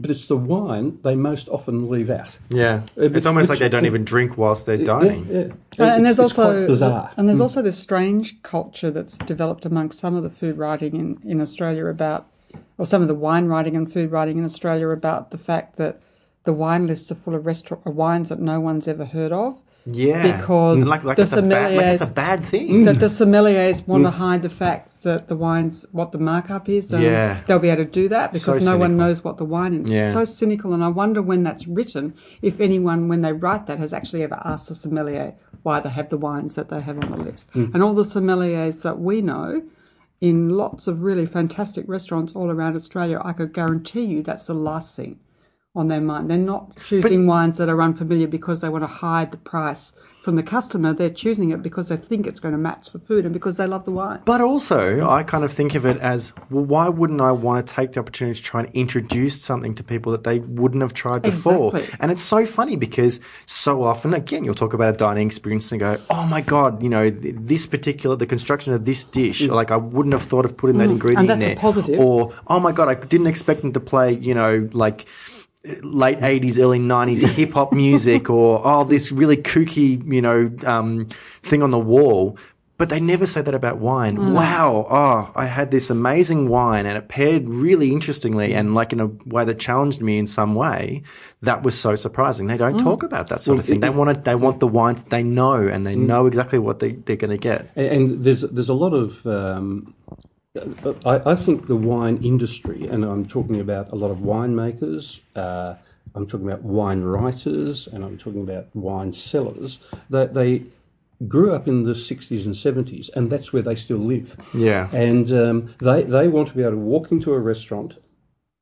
[0.00, 2.38] but it's the wine they most often leave out.
[2.48, 2.82] yeah.
[2.96, 5.26] Uh, It's which- almost like they don't even drink whilst they're dining.
[5.30, 5.46] Yeah,
[5.78, 5.94] yeah.
[5.96, 7.10] and there's also bizarre.
[7.16, 11.18] and there's also this strange culture that's developed amongst some of the food writing in,
[11.24, 12.26] in Australia about
[12.78, 16.00] or some of the wine writing and food writing in Australia about the fact that
[16.44, 19.60] the wine lists are full of restaurant wines that no one's ever heard of.
[19.86, 20.36] Yeah.
[20.38, 22.84] Because like, like, the that's a bad, like that's a sommeliers- bad thing.
[22.84, 26.92] That the sommeliers want to hide the fact that the wine's what the markup is.
[26.92, 27.40] And Yeah.
[27.46, 29.90] They'll be able to do that because So no one knows what the wine is.
[29.90, 30.12] Yeah.
[30.12, 30.72] So cynical.
[30.72, 34.40] And I wonder when that's written, if anyone, when they write that, has actually ever
[34.44, 37.50] asked the sommelier why they have the wines that they have on the list.
[37.52, 37.66] Hmm.
[37.74, 39.62] And all the sommeliers that we know
[40.20, 44.54] in lots of really fantastic restaurants all around Australia, I could guarantee you that's the
[44.54, 45.18] last thing
[45.74, 46.30] on their mind.
[46.30, 50.36] They're not choosing wines that are unfamiliar because they want to hide the price from
[50.36, 50.94] the customer.
[50.94, 53.66] They're choosing it because they think it's going to match the food and because they
[53.66, 54.20] love the wine.
[54.24, 57.74] But also, I kind of think of it as, well, why wouldn't I want to
[57.74, 61.22] take the opportunity to try and introduce something to people that they wouldn't have tried
[61.22, 61.76] before?
[61.76, 61.98] Exactly.
[62.00, 65.80] And it's so funny because so often, again, you'll talk about a dining experience and
[65.80, 69.76] go, oh my God, you know, this particular, the construction of this dish, like I
[69.76, 71.30] wouldn't have thought of putting that ingredient Mm.
[71.32, 71.60] And that's in a there.
[71.60, 72.00] positive.
[72.00, 75.06] Or, oh my God, I didn't expect them to play, you know, like,
[75.82, 81.06] late 80s, early 90s hip hop music or, oh, this really kooky, you know, um,
[81.42, 82.36] thing on the wall.
[82.76, 84.16] But they never say that about wine.
[84.18, 84.32] Mm.
[84.34, 84.86] Wow.
[84.90, 89.06] Oh, I had this amazing wine and it paired really interestingly and like in a
[89.26, 91.02] way that challenged me in some way.
[91.40, 92.48] That was so surprising.
[92.48, 92.58] They Mm.
[92.58, 93.78] don't talk about that sort of thing.
[93.80, 96.92] They want to, they want the wines they know and they know exactly what they,
[96.92, 97.70] they're going to get.
[97.76, 99.94] And- And there's there's a lot of um,
[100.56, 105.20] I, I think the wine industry, and I'm talking about a lot of winemakers.
[105.34, 105.74] Uh,
[106.14, 109.80] I'm talking about wine writers, and I'm talking about wine sellers.
[110.08, 110.64] That they
[111.26, 114.36] grew up in the 60s and 70s, and that's where they still live.
[114.54, 114.88] Yeah.
[114.92, 117.96] And um, they they want to be able to walk into a restaurant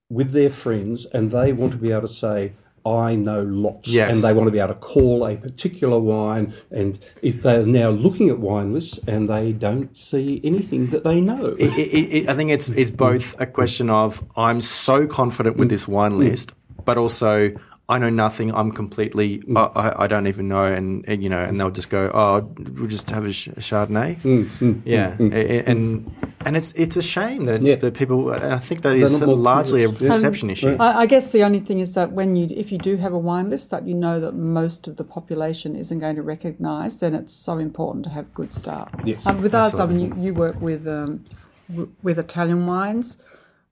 [0.08, 2.52] with their friends, and they want to be able to say.
[2.84, 4.14] I know lots, Yes.
[4.14, 6.52] and they want to be able to call a particular wine.
[6.70, 11.20] And if they're now looking at wine lists and they don't see anything that they
[11.20, 15.56] know, it, it, it, I think it's it's both a question of I'm so confident
[15.58, 17.52] with this wine list, but also
[17.88, 18.54] I know nothing.
[18.54, 19.56] I'm completely mm.
[19.56, 22.40] I, I, I don't even know, and, and you know, and they'll just go, oh,
[22.78, 25.24] we'll just have a, sh- a Chardonnay, mm, mm, yeah, A-
[25.58, 26.10] a- and
[26.46, 27.74] and it's it's a shame that Yeah.
[27.76, 28.30] that people.
[28.32, 30.00] And I think that is not more largely a curious.
[30.02, 30.08] Yeah.
[30.10, 30.76] perception issue.
[30.78, 33.18] I, I guess the only thing is that when you, if you do have a
[33.18, 37.14] wine list that you know that most of the population isn't going to recognise, then
[37.14, 38.90] it's so important to have good stuff.
[39.04, 41.24] Yes, um, with us, I mean, you, you work with um,
[41.68, 43.20] w- with Italian wines.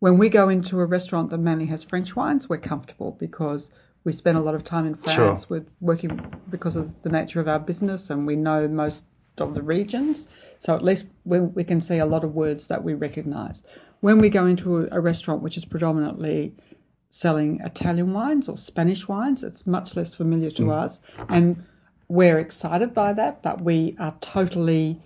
[0.00, 3.70] When we go into a restaurant that mainly has French wines, we're comfortable because
[4.04, 7.48] we spend a lot of time in France with working because of the nature of
[7.48, 9.06] our business, and we know most
[9.38, 10.28] of the regions.
[10.58, 13.62] So at least we, we can see a lot of words that we recognise.
[14.00, 16.54] When we go into a, a restaurant which is predominantly
[17.10, 19.42] selling Italian wines or Spanish wines.
[19.42, 21.00] It's much less familiar to us.
[21.28, 21.66] And
[22.08, 25.00] we're excited by that, but we are totally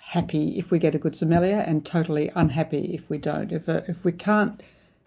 [0.00, 3.52] happy if we get a good sommelier and totally unhappy if we don't.
[3.52, 4.60] If, uh, if we can't,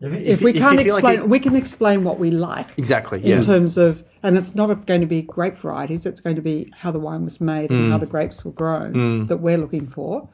[0.04, 2.68] if, we can't like explain, it- we can explain what we like.
[2.78, 3.42] Exactly, In yeah.
[3.42, 6.92] terms of, and it's not going to be grape varieties, it's going to be how
[6.92, 7.92] the wine was made and Mm.
[7.92, 10.30] how the grapes were grown that we're looking for.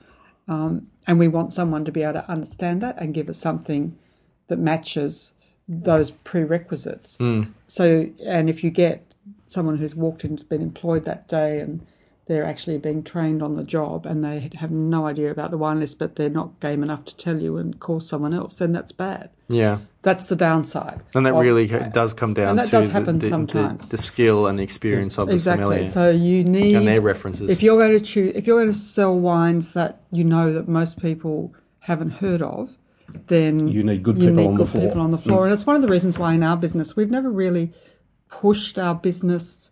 [0.47, 3.95] Um, and we want someone to be able to understand that and give us something
[4.47, 5.33] that matches
[5.67, 7.17] those prerequisites.
[7.17, 7.51] Mm.
[7.67, 9.05] So, and if you get
[9.47, 11.85] someone who's walked in, has been employed that day, and
[12.29, 15.79] they're actually being trained on the job, and they have no idea about the wine
[15.81, 18.93] list, but they're not game enough to tell you and call someone else, then that's
[18.93, 19.29] bad.
[19.49, 19.79] yeah.
[20.01, 21.01] That's the downside.
[21.13, 23.29] And that of- really ha- does come down and that to does happen the, the,
[23.29, 23.89] sometimes.
[23.89, 25.65] the skill and the experience of the exactly.
[25.65, 27.49] sommelier So you need and their references.
[27.49, 30.69] if you're going to choose, if you're going to sell wines that you know that
[30.69, 32.77] most people haven't heard of,
[33.27, 34.83] then You need good you people need on the good floor.
[34.85, 34.87] Mm.
[34.87, 37.11] people on the floor, and it's one of the reasons why in our business we've
[37.11, 37.73] never really
[38.29, 39.71] pushed our business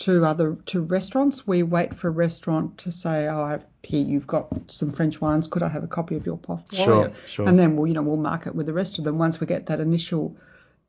[0.00, 1.46] to other to restaurants.
[1.46, 5.46] We wait for a restaurant to say, "Oh, I've, here you've got some French wines.
[5.46, 7.48] Could I have a copy of your portfolio?" Sure, sure.
[7.48, 9.66] And then we'll you know we'll market with the rest of them once we get
[9.66, 10.36] that initial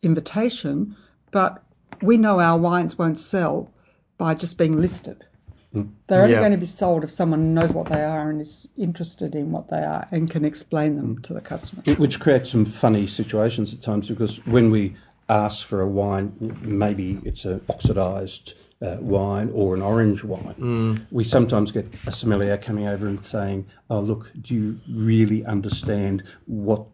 [0.02, 0.96] invitation.
[1.32, 1.64] But
[2.02, 3.72] we know our wines won't sell
[4.18, 5.26] by just being listed.
[5.74, 5.90] Mm.
[6.08, 6.40] They're only Yeah.
[6.40, 9.70] going to be sold if someone knows what they are and is interested in what
[9.70, 11.24] they are and can explain them mm.
[11.24, 11.82] to the customer.
[11.98, 14.96] which creates some funny situations at times because when we
[15.30, 21.24] ask for a wine, maybe it's an oxidised uh, wine or an orange wine, we
[21.24, 26.86] sometimes get a sommelier coming over and saying, "Oh, look, do you really understand what?"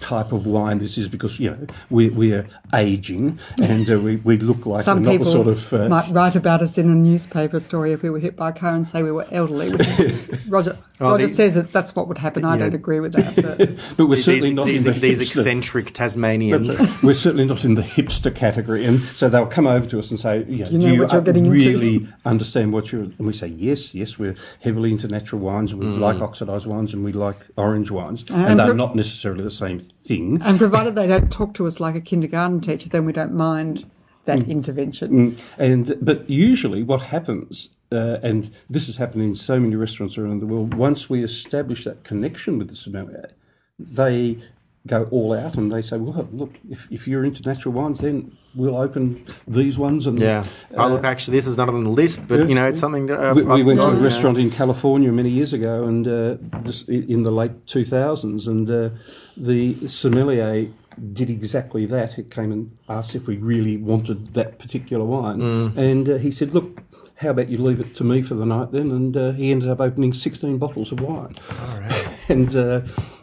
[0.00, 4.16] Type of wine this is because you know we we are aging and uh, we
[4.16, 6.76] we look like Some we're not people the sort of uh, might write about us
[6.76, 9.26] in a newspaper story if we were hit by a car and say we were
[9.30, 9.70] elderly.
[9.70, 12.44] Which is, Roger, Roger the- says that that's what would happen.
[12.44, 13.34] I you don't agree with that.
[13.36, 13.56] But
[13.96, 17.02] but we're these, certainly not these, in the these hipster- eccentric Tasmanians.
[17.02, 20.20] We're certainly not in the hipster category, and so they'll come over to us and
[20.20, 22.92] say, you know, you know "Do you what you're uh, getting into?" really understand what
[22.92, 26.66] you're?" And we say, "Yes, yes, we're heavily into natural wines, and we like oxidised
[26.66, 30.40] wines, and we like orange wines, and, And they're pro- not necessarily the same thing."
[30.42, 33.84] and provided they don't talk to us like a kindergarten teacher, then we don't mind
[34.26, 34.48] that Mm.
[34.48, 35.36] intervention.
[35.58, 40.40] And but usually, what happens, uh, and this has happened in so many restaurants around
[40.40, 43.30] the world, once we establish that connection with the sommelier,
[43.78, 44.38] they
[44.86, 48.32] go all out and they say, "Well, look, if, if you're into natural wines, then
[48.54, 50.44] we'll open these ones." And yeah.
[50.76, 52.46] oh, look, actually, this is not on the list, but Yeah.
[52.46, 54.02] you know, it's something that I've, we, we I've went to a you know.
[54.04, 58.90] restaurant in California many years ago, and uh, this, in the late 2000s, and uh,
[59.36, 60.68] the sommelier
[61.12, 62.14] did exactly that.
[62.14, 65.76] He came and asked if we really wanted that particular wine, Mm.
[65.76, 66.80] and uh, he said, "Look."
[67.18, 68.90] How about you leave it to me for the night then?
[68.90, 71.32] And uh, he ended up opening 16 bottles of wine.
[71.70, 72.08] All right.
[72.28, 72.80] And, uh,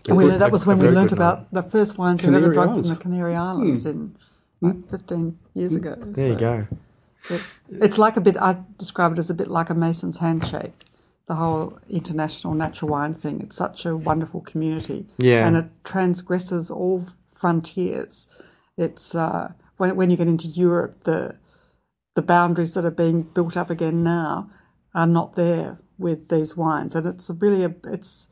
[0.08, 2.38] And we, a- that was a when we learned about the first wines we ever
[2.38, 4.12] Canary drunk from the Canary Islands in like
[4.62, 5.96] 15 years ago.
[6.00, 6.68] There you go.
[7.30, 10.86] it- it's like a bit, I describe it as a bit like a Mason's handshake.
[11.28, 13.42] The whole international natural wine thing.
[13.42, 15.08] It's such a wonderful community.
[15.18, 15.48] Yeah.
[15.48, 18.28] And it transgresses all frontiers.
[18.78, 21.38] It's, uh, when, when you get into Europe, the
[22.14, 24.50] the boundaries that are being built up again now
[24.94, 28.28] are not there with these wines, and it's really a it's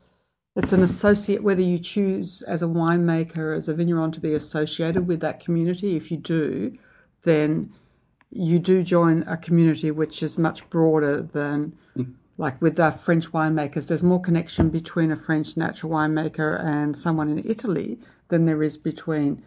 [0.62, 5.08] it's an associate whether you choose as a winemaker as a vigneron to be associated
[5.08, 5.96] with that community.
[5.96, 6.76] If you do,
[7.22, 7.72] then
[8.30, 12.12] you do join a community which is much broader than hmm.
[12.36, 13.86] like with the French winemakers.
[13.86, 18.76] There's more connection between a French natural winemaker and someone in Italy than there is
[18.76, 19.42] between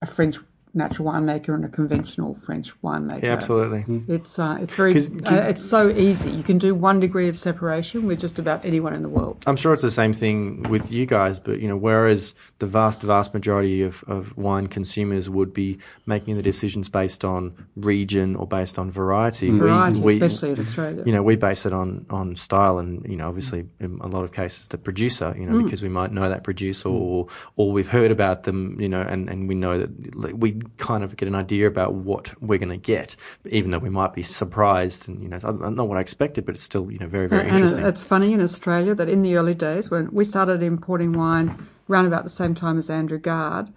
[0.00, 0.38] a French
[0.74, 3.22] natural winemaker and a conventional French winemaker.
[3.22, 4.02] Yeah, absolutely.
[4.08, 6.30] It's uh, it's very 'Cause- uh, it's so easy.
[6.30, 9.42] You can do one degree of separation with just about anyone in the world.
[9.46, 13.02] I'm sure it's the same thing with you guys, but you know, whereas the vast,
[13.02, 18.46] vast majority of, of wine consumers would be making the decisions based on region or
[18.46, 21.02] based on variety, we- Variety, we, especially in Australia.
[21.06, 24.24] you know, we base it on, on style and, you know, obviously in a lot
[24.24, 27.26] of cases the producer, you know, because we might know that producer or,
[27.56, 31.16] or we've heard about them, you know, and, and we know that we kind of
[31.16, 33.16] get an idea about what we're going to get,
[33.46, 36.54] even though we might be surprised and, you know, it's not what I expected, but
[36.54, 37.84] it's still, you know, very, very And interesting.
[37.84, 42.06] it's funny in Australia that in the early days when we started importing wine around
[42.06, 43.72] about the same time as Andrew Guard,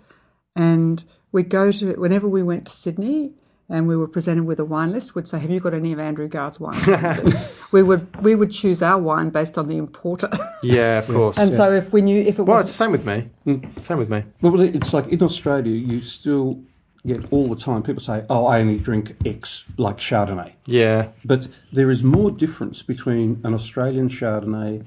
[0.56, 3.32] and we go to whenever we went to Sydney
[3.70, 6.00] and we were presented with a wine list, we'd say, "Have you got any of
[6.00, 6.76] Andrew Guard's wine?"
[7.72, 10.30] we would we would choose our wine based on the importer,
[10.62, 11.38] yeah, of course.
[11.38, 13.30] and so if we knew if it Well, was it's the same with me.
[13.46, 13.86] Mm.
[13.86, 14.26] Same with me.
[14.42, 16.62] Well, it's like in Australia, you still
[17.06, 21.48] get all the time people say, "Oh, I only drink X, like Chardonnay." Yeah, But
[21.72, 24.84] there is more difference between an Australian Chardonnay,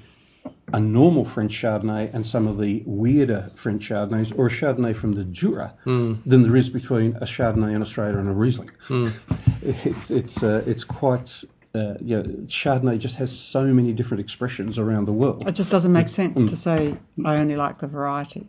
[0.73, 5.13] a normal French Chardonnay, and some of the weirder French Chardonnays, or a Chardonnay from
[5.13, 8.71] the Jura, than there is between a Chardonnay in Australia and a Riesling.
[9.63, 11.45] It's it's uh, it's quite.
[11.77, 15.43] Uh, you know, Chardonnay just has so many different expressions around the world.
[15.49, 18.47] it just doesn't make sense to say I only like the variety,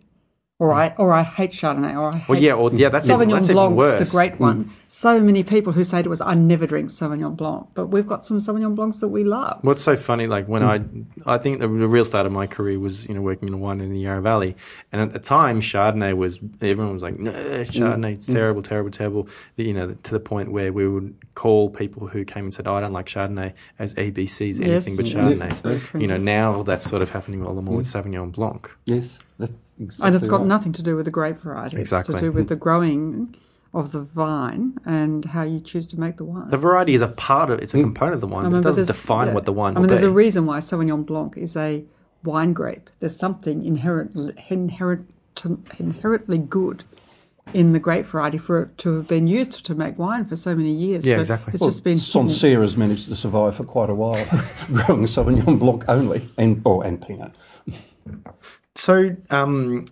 [0.57, 3.27] or I or I hate Chardonnay, or I hate Well, yeah, or yeah, that's even,
[3.27, 4.09] Sauvignon that's even worse.
[4.09, 4.39] the great mm.
[4.39, 4.73] one.
[4.87, 8.25] So many people who say to us, "I never drink Sauvignon Blanc," but we've got
[8.25, 9.59] some Sauvignon Blancs that we love.
[9.63, 11.05] What's so funny, like when mm.
[11.25, 13.53] I, I think the, the real start of my career was, you know, working in
[13.53, 14.55] a wine in the Yarra Valley,
[14.93, 17.65] and at the time, Chardonnay was everyone was like, no, mm.
[17.65, 19.27] Chardonnay, it's terrible, terrible, terrible.
[19.57, 22.75] You know, to the point where we would call people who came and said, oh,
[22.75, 25.51] I don't like Chardonnay as ABCs, anything but yes, Chardonnay.
[25.51, 28.71] it's very you know, now that's sort of happening a lot more with Sauvignon Blanc.
[28.85, 30.47] Yes, that's exactly and it's got right.
[30.47, 31.77] nothing to do with the grape variety.
[31.77, 32.15] Exactly.
[32.15, 33.35] It's to do with the growing
[33.73, 36.49] of the vine and how you choose to make the wine.
[36.49, 37.81] The variety is a part of, it's a mm.
[37.81, 39.33] component of the wine, I but it doesn't there's- define yeah.
[39.33, 40.07] what the wine I will mean, there's be.
[40.07, 41.83] a reason why Sauvignon Blanc is a
[42.23, 42.89] wine grape.
[43.01, 45.09] There's something inherent, inherent,
[45.77, 46.85] inherently good
[47.53, 50.55] in the grape variety for it to have been used to make wine for so
[50.55, 51.05] many years.
[51.05, 51.53] Yeah, but exactly.
[51.53, 52.29] It's Well, just been hidden.
[52.29, 54.25] Sancerre has managed to survive for quite a while,
[54.67, 57.33] growing Sauvignon Blanc only, and or and Pinot.
[58.75, 59.85] So, um,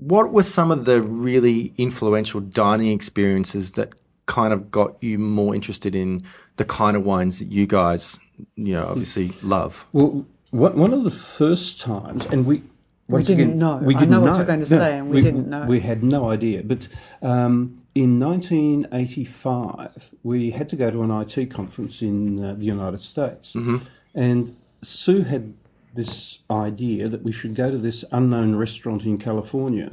[0.00, 3.92] what were some of the really influential dining experiences that
[4.26, 6.24] kind of got you more interested in
[6.56, 8.18] the kind of wines that you guys,
[8.56, 9.86] you know, obviously love?
[9.92, 12.62] Well, one one of the first times, and we
[13.08, 13.76] once didn't again, know.
[13.76, 15.64] We I didn't know know what you're going to say, and we didn't know.
[15.66, 16.62] We had no idea.
[16.64, 16.88] But
[17.22, 23.02] um, in 1985, we had to go to an IT conference in uh, the United
[23.02, 23.78] States, Mm-hmm.
[24.14, 25.54] and Sue had
[25.94, 29.90] this idea that we should go to this unknown restaurant in California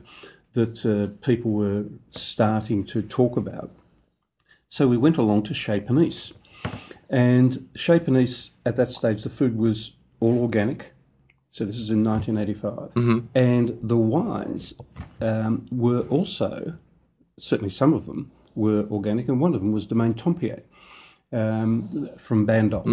[0.54, 3.72] that uh, people were starting to talk about.
[4.68, 6.34] So we went along to Chez Panisse.
[7.10, 10.94] And Chez Panisse, at that stage, the food was all organic.
[11.52, 12.92] So this is in 1985.
[13.34, 14.74] And the wines
[15.20, 16.78] um, were also,
[17.40, 19.28] certainly some of them, were organic.
[19.28, 20.62] And one of them was Domaine Tempier
[21.32, 22.86] um, from Bandol.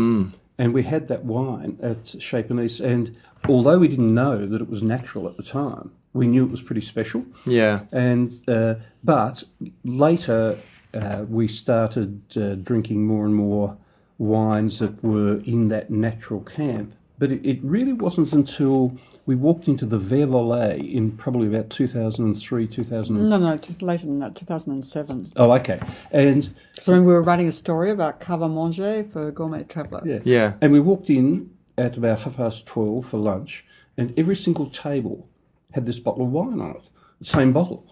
[0.58, 2.80] And we had that wine at Chez Panisse.
[2.80, 3.16] And
[3.48, 6.62] although we didn't know that it was natural at the time, we knew it was
[6.62, 7.26] pretty special.
[7.44, 7.80] Yeah.
[7.92, 9.44] And uh, but
[9.84, 10.58] later
[10.94, 13.76] uh, we started uh, drinking more and more
[14.18, 16.94] wines that were in that natural camp.
[17.18, 21.68] But it, it really wasn't until we walked into the Verre Volé in probably about
[21.68, 23.28] 2003, 2004.
[23.28, 25.32] No, no, later than that, 2007.
[25.36, 25.80] Oh, okay.
[26.12, 30.02] And So when we were writing a story about Cave à Manger for Gourmet Traveller.
[30.04, 30.52] yeah, Yeah.
[30.60, 33.64] and we walked in at about half past 12 for lunch,
[33.98, 35.28] and every single table
[35.72, 37.84] had this bottle of wine on it, the same bottle.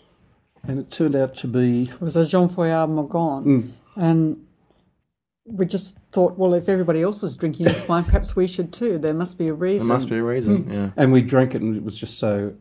[0.67, 3.45] And it turned out to be It was a Jean Foillard Morgon.
[3.45, 3.69] Mm.
[3.97, 4.44] And
[5.47, 8.99] we just thought, well, if everybody else is drinking this wine, perhaps we should too.
[8.99, 9.87] There must be a reason.
[9.87, 10.71] There must be a reason.
[10.71, 10.91] Yeah.
[10.97, 12.55] And we drank it, and it was just so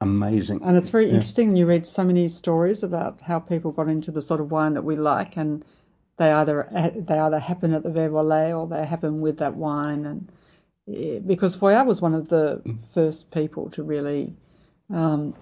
[0.00, 0.60] amazing.
[0.62, 1.48] And it's very interesting.
[1.48, 4.74] And you read so many stories about how people got into the sort of wine
[4.74, 5.64] that we like, and
[6.18, 10.06] they either they either happen at the Verre Volé or they happen with that wine.
[10.06, 10.32] And
[10.88, 12.62] eh, because Foillard was one of the
[12.94, 14.36] first people to really
[14.88, 15.34] um,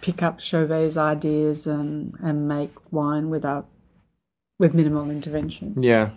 [0.00, 3.68] pick up Chauvet's ideas and, and make wine without
[4.58, 5.74] with minimal intervention.
[5.78, 6.10] Yeah.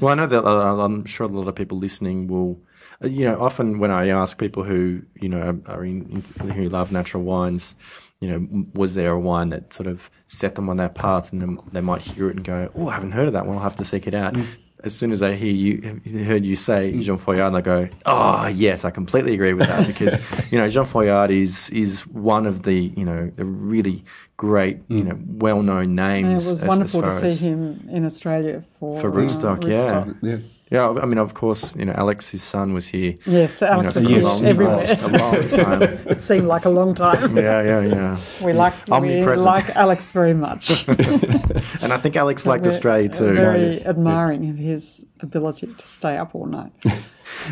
[0.00, 2.62] Well, I know that uh, I'm sure a lot of people listening will,
[3.04, 6.70] uh, you know, often when I ask people who, you know, are in, in, who
[6.70, 7.74] love natural wines,
[8.18, 11.42] you know, was there a wine that sort of set them on that path, and
[11.42, 13.56] then they might hear it and go, "Oh, I haven't heard of that one.
[13.56, 14.36] I'll have to seek it out."
[14.84, 17.00] As soon as I hear you, heard you say mm.
[17.02, 20.18] Jean Foillard, I go, "Oh, yes, I completely agree with that," because
[20.52, 24.04] you know Jean Foillard is is one of the you know the really
[24.36, 25.06] great you mm.
[25.06, 26.24] know well known names.
[26.24, 29.10] And it was as- as wonderful to far see as- him in Australia for For
[29.10, 29.78] Rootstock, yeah.
[30.04, 30.16] Rootstock.
[30.22, 30.30] Yeah.
[30.30, 30.38] Yeah,
[30.82, 33.14] I mean, of course, you know, Alex's son was here.
[33.26, 34.86] Yes, you know, Alex for was a here long everywhere.
[34.86, 35.14] time.
[35.14, 35.82] A long time.
[36.14, 37.36] It seemed like a long time.
[37.36, 38.16] Yeah, yeah, yeah.
[38.42, 39.46] We like we Omnipresent.
[39.46, 40.86] like Alex very much.
[41.82, 43.34] And I think Alex liked We're Australia too.
[43.34, 43.86] Very Yes.
[43.86, 46.72] admiring of his ability to stay up all night.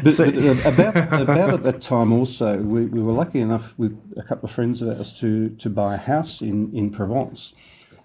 [0.05, 3.75] But, So- but, uh, about about at that time also, we, we were lucky enough
[3.79, 7.55] with a couple of friends of ours to, to buy a house in in Provence,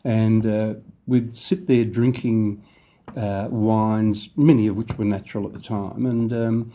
[0.03, 0.73] and uh,
[1.05, 2.63] we'd sit there drinking
[3.17, 6.73] uh, wines, many of which were natural at the time, and um,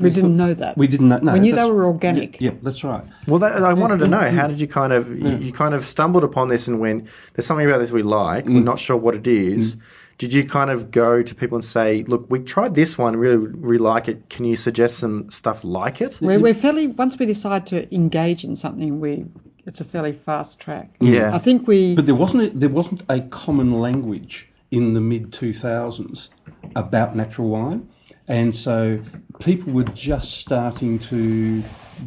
[0.00, 0.76] We didn't know that.
[0.76, 1.18] we didn't know.
[1.18, 2.40] No, we knew they were organic.
[2.40, 3.04] Yeah, that's right.
[3.26, 5.84] Well, that, I wanted to know how did you kind of you, you kind of
[5.84, 9.14] stumbled upon this and went there's something about this we like we're not sure what
[9.14, 9.76] it is.
[10.18, 13.36] Did you kind of go to people and say, "Look, we tried this one, really,
[13.36, 14.28] really like it.
[14.30, 18.44] Can you suggest some stuff like it?" We're, we're fairly once we decide to engage
[18.44, 19.26] in something, we
[19.66, 20.94] it's a fairly fast track.
[21.00, 21.34] Yeah.
[21.34, 25.32] I think we But there wasn't a, there wasn't a common language in the mid
[25.32, 26.30] two thousands
[26.74, 27.88] about natural wine,
[28.26, 29.00] and so
[29.38, 31.62] people were just starting to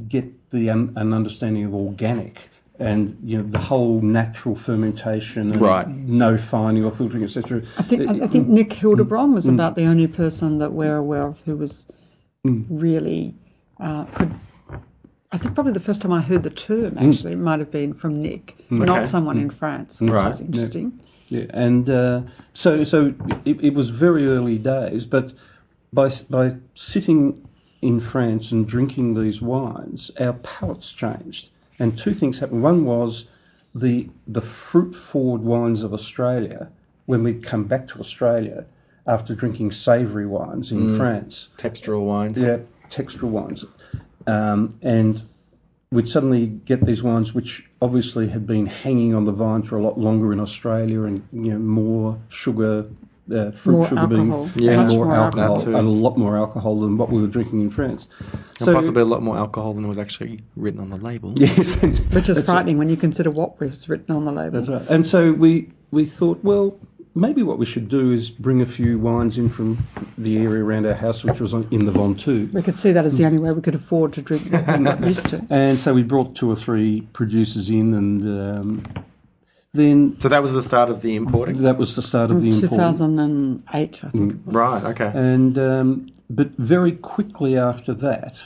[0.09, 5.61] get the un, an understanding of organic and you know the whole natural fermentation and
[5.61, 5.87] Right.
[5.87, 7.61] no fining or filtering etc.
[7.77, 8.49] I think I, I think mm.
[8.49, 9.53] Nick Hildebrandt was mm.
[9.53, 11.85] about the only person that we're aware of who was
[12.45, 12.65] mm.
[12.69, 13.35] really
[13.79, 14.33] uh, could.
[15.31, 18.21] I think probably the first time I heard the term actually might have been from
[18.21, 18.85] Nick, Okay.
[18.85, 20.31] not someone in France, which Right.
[20.31, 20.99] is interesting.
[21.29, 22.21] Yeah, and uh,
[22.53, 23.15] so so
[23.45, 25.33] it, it was very early days, but
[25.91, 27.47] by by sitting
[27.81, 31.49] in France and drinking these wines, our palates changed,
[31.79, 32.61] and two things happened.
[32.63, 33.25] One was
[33.73, 36.69] the the fruit forward wines of Australia.
[37.07, 38.65] When we'd come back to Australia
[39.05, 42.41] after drinking savoury wines in France, Textural wines.
[42.41, 42.57] yeah,
[42.89, 43.63] textural wines,
[44.25, 45.21] um, and
[45.95, 49.81] we'd suddenly get these wines which obviously had been hanging on the vine for a
[49.81, 52.85] lot longer in Australia, and you know more sugar,
[53.31, 54.49] uh, fruit More sugar alcohol.
[54.55, 54.71] being Yeah.
[54.73, 55.75] and Much more, more alcohol, alcohol.
[55.79, 58.07] and a lot more alcohol than what we were drinking in France.
[58.59, 61.33] And possibly a lot more alcohol than was actually written on the label.
[61.37, 64.51] yes, Which is frightening when you consider what was written on the label.
[64.51, 64.85] That's right.
[64.89, 66.77] And so we we thought, well,
[67.15, 69.77] maybe what we should do is bring a few wines in from
[70.17, 72.51] the area around our house, which was on, in the Ventoux.
[72.51, 74.83] We could see that as the only way we could afford to drink what we
[74.83, 75.45] got used to.
[75.49, 78.83] And so we brought two or three producers in, and um,
[79.73, 81.61] then So that was the start of the importing.
[81.63, 82.71] that was the start of the import.
[82.71, 84.31] 2008, I think.
[84.33, 84.55] it was.
[84.55, 84.83] Right.
[84.83, 85.11] Okay.
[85.13, 88.43] And um, but very quickly after that,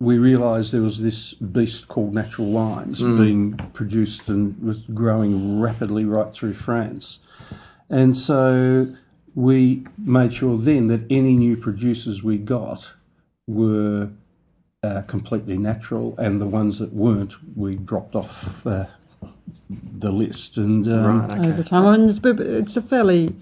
[0.00, 6.04] we realised there was this beast called natural wines being produced and was growing rapidly
[6.04, 7.18] right through France.
[7.90, 8.94] And so
[9.34, 12.92] we made sure then that any new producers we got
[13.46, 14.10] were
[14.82, 18.86] uh, completely natural, and the ones that weren't, we dropped off uh,
[19.70, 20.56] the list.
[20.56, 21.38] And um, right.
[21.38, 21.48] Okay.
[21.48, 21.86] over time.
[21.86, 23.34] I mean, it's, it's a fairly,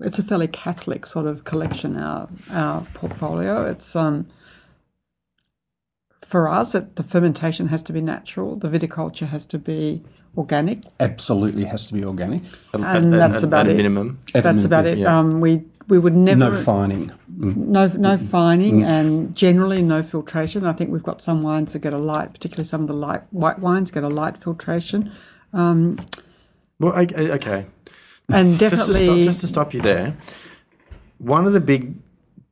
[0.00, 1.96] it's a fairly Catholic sort of collection.
[1.96, 3.66] Our our portfolio.
[3.66, 4.26] It's um,
[6.32, 8.56] for us, it, the fermentation has to be natural.
[8.56, 10.02] The viticulture has to be
[10.36, 10.78] organic.
[10.98, 12.40] absolutely has to be organic.
[12.72, 13.76] And that's about at it.
[13.76, 14.18] minimum.
[14.34, 14.96] At a That's about it.
[14.98, 15.18] yeah.
[15.18, 15.52] Um, we
[15.88, 17.12] we would never No fining.
[17.38, 17.56] Mm.
[17.78, 20.64] no no fining and generally no filtration.
[20.64, 23.22] I think we've got some wines that get a light, particularly some of the light
[23.42, 25.00] white wines get a light filtration,
[25.52, 27.66] Well, I, I- okay.
[28.38, 30.16] and just to, definitely stop, just to stop you there,
[31.18, 31.82] one of the big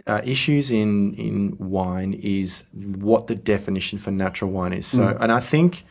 [0.07, 4.87] uh, issues in in wine is what the definition for natural wine is.
[4.87, 5.85] So, and I think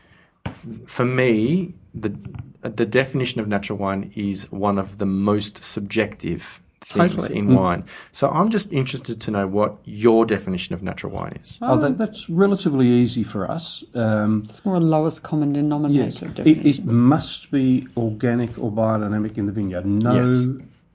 [0.86, 2.16] for me, the
[2.62, 7.38] the definition of natural wine is one of the most subjective things Totally.
[7.38, 7.84] in wine.
[8.12, 11.60] So, I'm just interested to know what your definition of natural wine is.
[11.62, 13.84] Oh, that, that's relatively easy for us.
[13.94, 19.38] Um, it's more a lowest common denominator yes, it, it must be organic or biodynamic
[19.38, 19.86] in the vineyard.
[19.86, 20.48] No, Yes.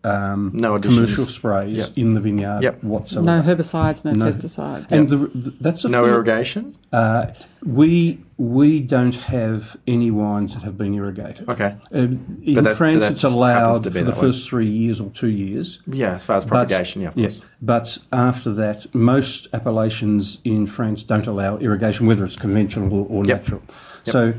[0.05, 1.99] Um, No commercial sprays Yep.
[1.99, 2.85] in the vineyard Yep.
[2.85, 3.27] whatsoever.
[3.27, 4.27] no herbicides, no, No.
[4.27, 4.93] pesticides.
[4.93, 6.75] And the, the, that's a No fair- irrigation.
[6.93, 7.27] Uh,
[7.65, 11.49] we we don't have any wines that have been irrigated.
[11.49, 11.77] Okay.
[11.93, 14.21] Um, in that- France, that it's allowed for the way.
[14.21, 15.79] first three years or two years.
[15.87, 17.41] Yeah, as far as But- propagation, yeah, of yeah, course.
[17.63, 23.25] but after that, most appellations in France don't allow irrigation, whether it's conventional or, or
[23.25, 23.43] Yep.
[23.43, 23.63] natural.
[24.05, 24.35] So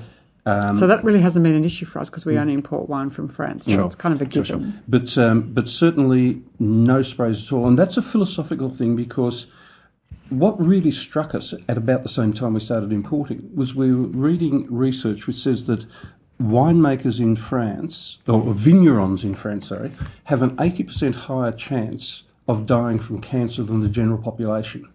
[0.48, 2.41] Um, so that really hasn't been an issue for us because we mm.
[2.41, 3.66] only import wine from France.
[3.66, 4.84] So it's kind of a given.
[4.88, 9.48] But um, but certainly no sprays at all, and that's a philosophical thing because
[10.30, 14.08] what really struck us at about the same time we started importing was we were
[14.08, 15.86] reading research which says that
[16.41, 19.91] winemakers in France or vignerons in France, sorry,
[20.26, 24.88] have an eighty percent higher chance of dying from cancer than the general population.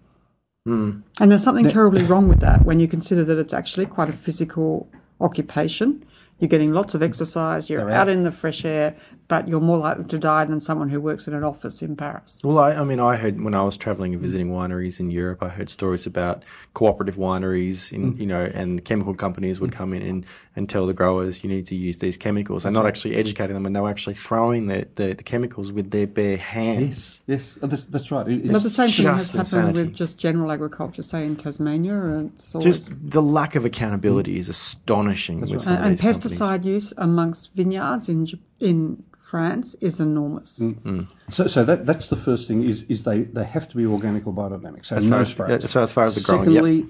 [0.64, 1.00] Hmm.
[1.18, 4.12] And there's something terribly wrong with that when you consider that it's actually quite a
[4.12, 4.88] physical
[5.20, 6.04] occupation.
[6.38, 8.08] You're getting lots of exercise, you're out out.
[8.08, 8.96] in the fresh air,
[9.30, 12.40] but you're more likely to die than someone who works in an office in Paris.
[12.42, 15.40] Well, I, I mean, I heard when I was traveling and visiting wineries in Europe,
[15.40, 16.42] I heard stories about
[16.74, 18.20] cooperative wineries, in mm.
[18.20, 19.74] you know, and chemical companies would mm.
[19.74, 20.26] come in and,
[20.56, 23.66] and tell the growers you need to use these chemicals, and not actually educating them,
[23.66, 27.22] and they were actually throwing the, the, the chemicals with their bare hands.
[27.28, 28.26] Yes, oh, that's, that's right.
[28.26, 29.82] It- But the same thing has just happened insanity.
[29.84, 32.30] with just general agriculture, say in Tasmania.
[32.34, 34.38] It's Just the lack of accountability mm.
[34.38, 35.42] is astonishing.
[35.42, 36.38] With some and, of and these companies.
[36.40, 40.58] pesticide use amongst vineyards in J- in France is enormous.
[40.58, 41.06] Mm.
[41.30, 44.26] So, so that, that's the first thing is, is they, they have to be organic
[44.26, 44.84] or biodynamic.
[44.84, 46.60] So As no far as, yeah, so as far as the growing, yeah.
[46.60, 46.86] Secondly,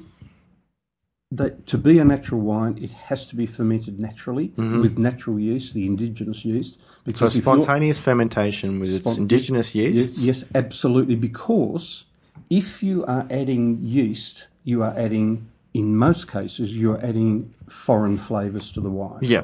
[1.33, 5.75] that to be a natural wine, it has to be fermented naturally with natural yeast,
[5.75, 6.81] the indigenous yeast.
[6.81, 6.87] Mm-hmm.
[6.89, 9.97] So Because if you're- spontaneous fermentation with its indigenous yeast.
[9.97, 10.25] yeasts.
[10.25, 11.15] Yes, absolutely.
[11.15, 12.05] Because
[12.49, 18.19] if you are adding yeast, you are adding, in most cases, you are adding foreign
[18.19, 19.21] flavours to the wine.
[19.23, 19.43] Yeah.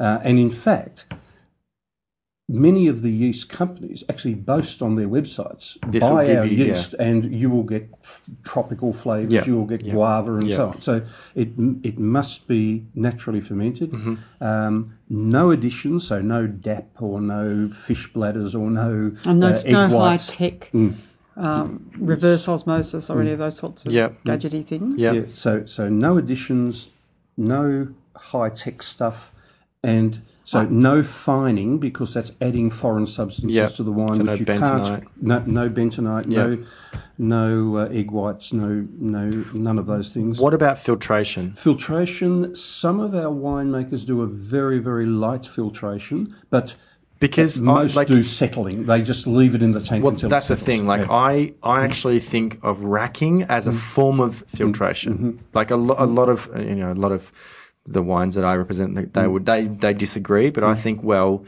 [0.00, 1.06] Uh, and in fact,
[2.50, 6.46] many of the yeast companies actually boast on their websites This will buy give our
[6.46, 6.72] you- yeah.
[6.72, 10.44] yeast and you will get f- tropical flavours, Yeah, you will get yeah, guava and
[10.48, 10.56] yeah.
[10.56, 10.80] so on.
[10.80, 11.02] So
[11.34, 11.50] it
[11.82, 13.90] it must be naturally fermented.
[13.92, 14.14] Mm-hmm.
[14.42, 19.62] Um, no additions, so no DAP or no fish bladders or no, And no, uh,
[19.66, 20.34] no high whites.
[20.36, 20.70] tech
[21.36, 24.08] um, reverse osmosis or any of those sorts of Yeah.
[24.24, 25.00] gadgety things.
[25.02, 25.12] Yeah.
[25.12, 26.88] Yeah, so so no additions,
[27.36, 29.32] no high tech stuff,
[29.82, 34.26] and so no fining because that's adding foreign substances Yeah, to the wine, so which
[34.26, 34.86] no you bentonite.
[34.88, 35.22] can't.
[35.30, 36.58] No, no bentonite, no
[37.18, 40.40] no uh, egg whites, no no none of those things.
[40.40, 41.52] What about filtration?
[41.52, 42.54] Filtration.
[42.54, 46.74] Some of our winemakers do a very very light filtration, but
[47.20, 48.86] Because I- most like, do settling.
[48.86, 50.86] They just leave it in the tank Well, until that's the thing.
[50.86, 51.12] Like Yeah.
[51.30, 53.70] I, I actually think of racking as Mm.
[53.70, 55.40] a form of filtration.
[55.52, 57.32] Like a, lo- a lot of you know a lot of
[57.90, 59.32] the wines that I represent, they, Mm.
[59.32, 60.50] would they they disagree.
[60.50, 61.44] But I think well,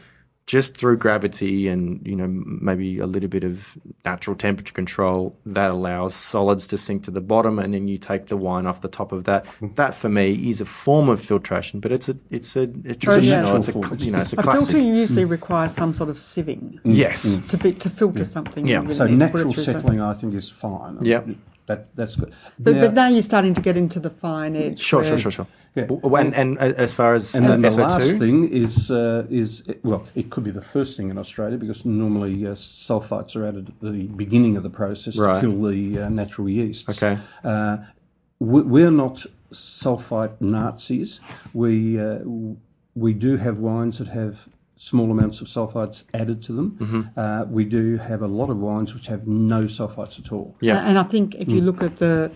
[0.47, 5.69] just through gravity and you know maybe a little bit of natural temperature control, that
[5.71, 8.89] allows solids to sink to the bottom, and then you take the wine off the
[8.89, 9.45] top of that.
[9.61, 9.75] Mm.
[9.75, 13.55] That for me is a form of filtration, but it's a it's a, a traditional.
[13.55, 13.73] It's a
[14.05, 14.83] you know it's a A filter classic.
[14.83, 17.39] usually requires some sort of sieving Yes.
[17.49, 18.67] to be to filter something.
[18.67, 18.81] Yeah.
[18.81, 20.97] So need to put it natural through some- settling, I think, is fine.
[21.01, 21.29] Yep.
[21.67, 22.33] That, that's good.
[22.59, 24.79] But, Now- but now you're starting to get into the fine edge.
[24.79, 25.47] Sure, sure, where- sure, sure.
[25.75, 25.85] Yeah.
[25.85, 28.91] W- And, and uh, as far as And uh, then the SO2, last thing is
[28.91, 33.35] uh, is well, it could be the first thing in Australia because normally uh, sulfites
[33.37, 35.39] are added at the beginning of the process Right.
[35.39, 36.89] to kill the uh, natural yeasts.
[36.89, 37.17] Okay.
[37.43, 37.77] Uh,
[38.39, 41.21] we, we're not sulfite Nazis.
[41.53, 42.19] We uh,
[42.95, 44.49] we do have wines that have
[44.89, 46.67] small amounts of sulfites added to them.
[46.81, 47.01] Mm-hmm.
[47.19, 50.55] Uh, we do have a lot of wines which have no sulfites at all.
[50.59, 50.87] Yeah.
[50.87, 51.53] And I think if Mm.
[51.55, 52.31] you look at the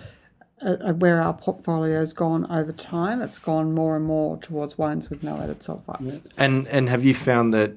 [0.62, 5.24] uh, where our portfolio's gone over time, it's gone more and more towards wines with
[5.24, 6.22] no added sulfites.
[6.38, 7.72] And and have you found that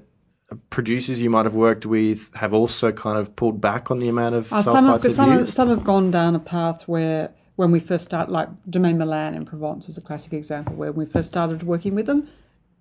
[0.70, 4.34] producers you might have worked with have also kind of pulled back on the amount
[4.34, 7.30] of Uh, some, have, sulfites they've some, have, some have gone down a path where,
[7.56, 11.06] when we first started, like Domaine Milan in Provence is a classic example, where when
[11.06, 12.20] we first started working with them,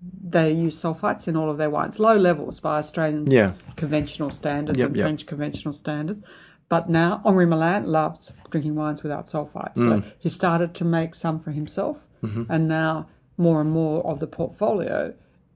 [0.02, 3.54] they use sulfites in all of their wines, low levels by Australian Yeah.
[3.76, 5.04] conventional standards Yep, and yep.
[5.04, 6.24] French conventional standards.
[6.70, 9.76] But now Henri Milan loves drinking wines without sulfites.
[9.76, 10.04] Mm.
[10.04, 12.44] So he started to make some for himself, Mm-hmm.
[12.50, 15.14] and now more and more of the portfolio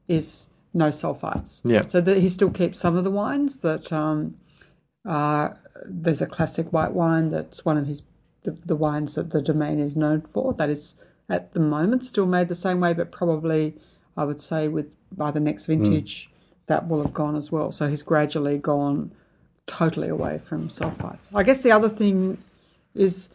[0.08, 1.62] is no sulfites.
[1.66, 1.88] Yeah.
[1.88, 4.36] So that he still keeps some of the wines that um,
[5.06, 8.04] are there's a classic white wine that's one of his
[8.44, 10.54] the, the wines that the domain is known for.
[10.54, 10.96] That is
[11.30, 13.76] at the moment still made the same way, but probably
[14.16, 16.66] I would say with by the next vintage mm.
[16.68, 17.72] that will have gone as well.
[17.72, 19.12] So he's gradually gone
[19.66, 21.28] totally away from sulfites.
[21.34, 22.38] I guess the other thing
[22.94, 23.30] is,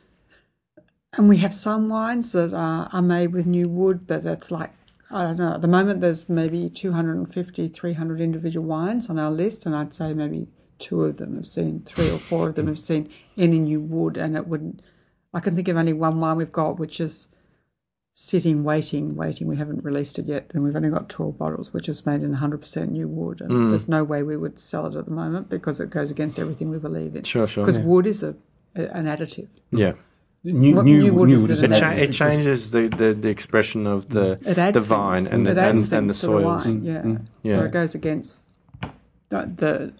[1.14, 4.72] and we have some wines that are, are made with new wood, but that's like
[5.10, 5.54] I don't know.
[5.54, 10.12] At the moment, there's maybe 250, 300 individual wines on our list, and I'd say
[10.12, 10.48] maybe
[10.78, 14.16] two of them have seen, three or four of them have seen any new wood,
[14.16, 14.82] and it wouldn't.
[15.32, 17.28] I can think of only one wine we've got, which is
[18.20, 19.46] sitting, waiting, waiting.
[19.46, 22.32] We haven't released it yet, and we've only got 12 bottles, which is made in
[22.32, 23.42] 100% new wood.
[23.42, 23.68] And Mm.
[23.70, 26.70] there's no way we would sell it at the moment because it goes against everything
[26.70, 27.24] we believe in.
[27.24, 27.64] Sure, sure.
[27.66, 27.84] Because Yeah.
[27.84, 28.34] wood is a,
[28.74, 29.48] a an additive.
[29.70, 29.92] yeah.
[30.44, 32.12] New, What new, new wood new is wood it is It, that cha- added it
[32.12, 34.86] changes the, the, the expression of the It adds the things.
[34.86, 36.66] vine and the it and, and the things to the soils.
[36.66, 37.18] wine, yeah.
[37.42, 37.58] Yeah.
[37.58, 38.50] So it goes against
[39.28, 39.92] the the,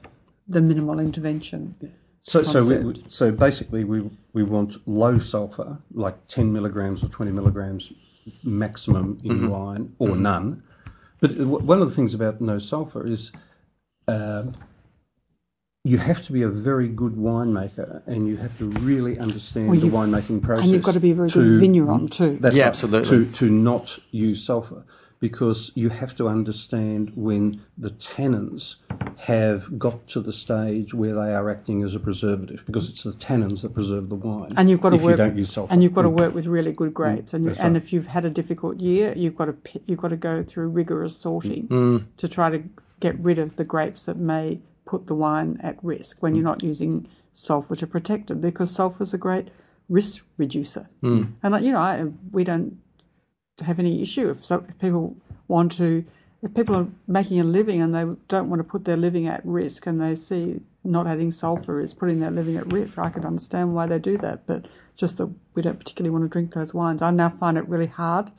[0.49, 1.75] the minimal intervention.
[2.23, 7.09] So, so, we, we- so basically, we we want low sulfur, like ten milligrams or
[7.09, 7.93] twenty milligrams
[8.43, 9.49] maximum in Mm-hmm.
[9.49, 10.63] wine, or none.
[11.21, 13.33] But one of the things about no sulfur is
[14.09, 14.55] um,
[15.85, 19.81] you have to be a very good winemaker, and you have to really understand Well,
[19.81, 20.65] the winemaking process.
[20.65, 22.39] And you've got to be a very good vigneron too.
[22.41, 23.25] That's Yeah, right, absolutely.
[23.27, 24.85] To to not use sulfur
[25.19, 28.77] because you have to understand when the tannins
[29.21, 33.13] have got to the stage where they are acting as a preservative because it's the
[33.13, 34.51] tannins that preserve the wine.
[34.57, 35.73] and you've got to if work you don't use sulfur.
[35.73, 37.83] and you've got to work with really good grapes and you, and right.
[37.83, 39.57] if you've had a difficult year you've got to
[39.87, 42.05] you've got to go through rigorous sorting Mm.
[42.19, 42.63] to try to
[43.01, 46.53] get rid of the grapes that may put the wine at risk when you're Mm.
[46.53, 49.49] not using sulfur to protect it because sulfur is a great
[49.89, 51.33] risk reducer Mm.
[51.43, 52.79] and like, you know I, we don't
[53.65, 55.17] have any issue if, so, if people
[55.49, 56.05] want to
[56.43, 59.45] if people are making a living and they don't want to put their living at
[59.45, 63.25] risk and they see not adding sulfur is putting their living at risk, I can
[63.25, 64.47] understand why they do that.
[64.47, 67.03] But just that we don't particularly want to drink those wines.
[67.03, 68.31] I now find it really hard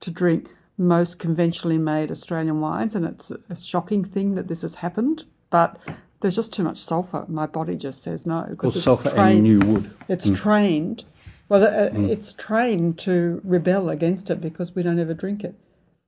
[0.00, 4.76] to drink most conventionally made Australian wines, and it's a shocking thing that this has
[4.76, 5.24] happened.
[5.50, 5.78] But
[6.20, 7.24] there's just too much sulfur.
[7.28, 9.90] My body just says no because it's sulfur and new wood.
[10.08, 10.36] It's mm.
[10.36, 11.04] trained.
[11.48, 15.54] Well, uh, it's trained to rebel against it because we don't ever drink it.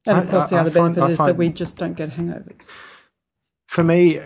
[0.07, 2.11] And of course, the I- I other find- benefit is that we just don't get
[2.13, 2.65] hangovers.
[3.69, 4.21] For me,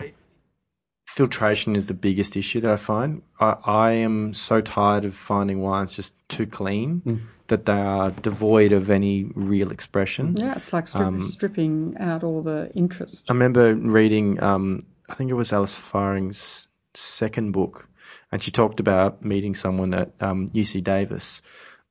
[1.07, 3.21] filtration is the biggest issue that I find.
[3.39, 8.71] I, I am so tired of finding wines just too clean that they are devoid
[8.71, 10.37] of any real expression.
[10.37, 13.25] Yeah, it's like strip, Um, stripping out all the interest.
[13.29, 17.89] I remember reading, um, I think it was Alice Feiring's second book,
[18.31, 21.41] and she talked about meeting someone at um, UC Davis.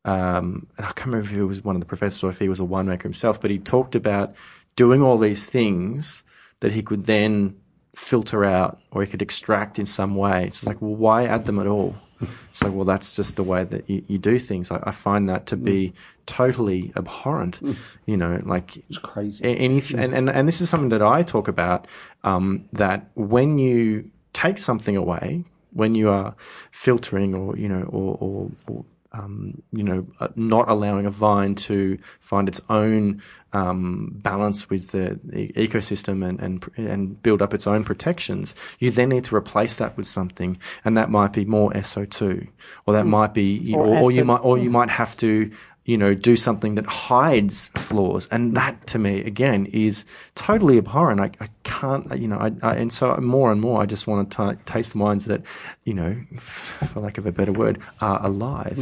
[0.04, 2.48] Um, and I can't remember if he was one of the professors or if he
[2.48, 4.34] was a winemaker himself, but he talked about
[4.76, 6.22] doing all these things
[6.60, 7.56] that he could then
[7.94, 10.44] filter out or he could extract in some way.
[10.46, 11.94] It's like, well, why add them at all?
[12.52, 14.70] So, well, that's just the way that you, you do things.
[14.70, 15.94] I, I find that to be
[16.26, 17.62] totally abhorrent.
[18.04, 19.42] You know, like It's crazy.
[19.42, 21.86] anything, and, and, and this is something that I talk about,
[22.22, 26.34] um, that when you take something away, when you are
[26.70, 31.54] filtering or, you know, or, or, or um, you know, uh, not allowing a vine
[31.56, 33.20] to find its own
[33.52, 38.90] um, balance with the, the ecosystem and, and and build up its own protections, you
[38.90, 42.46] then need to replace that with something, and that might be more SO two,
[42.86, 45.50] or that might be, Or or, or you might, or you might have to
[45.90, 48.28] you know, do something that hides flaws.
[48.30, 51.20] And that to me, again, is totally abhorrent.
[51.26, 54.30] I, I can't, you know, I, I, and so more and more, I just want
[54.30, 55.42] to t- taste wines that,
[55.88, 58.80] you know, for lack of a better word, are alive.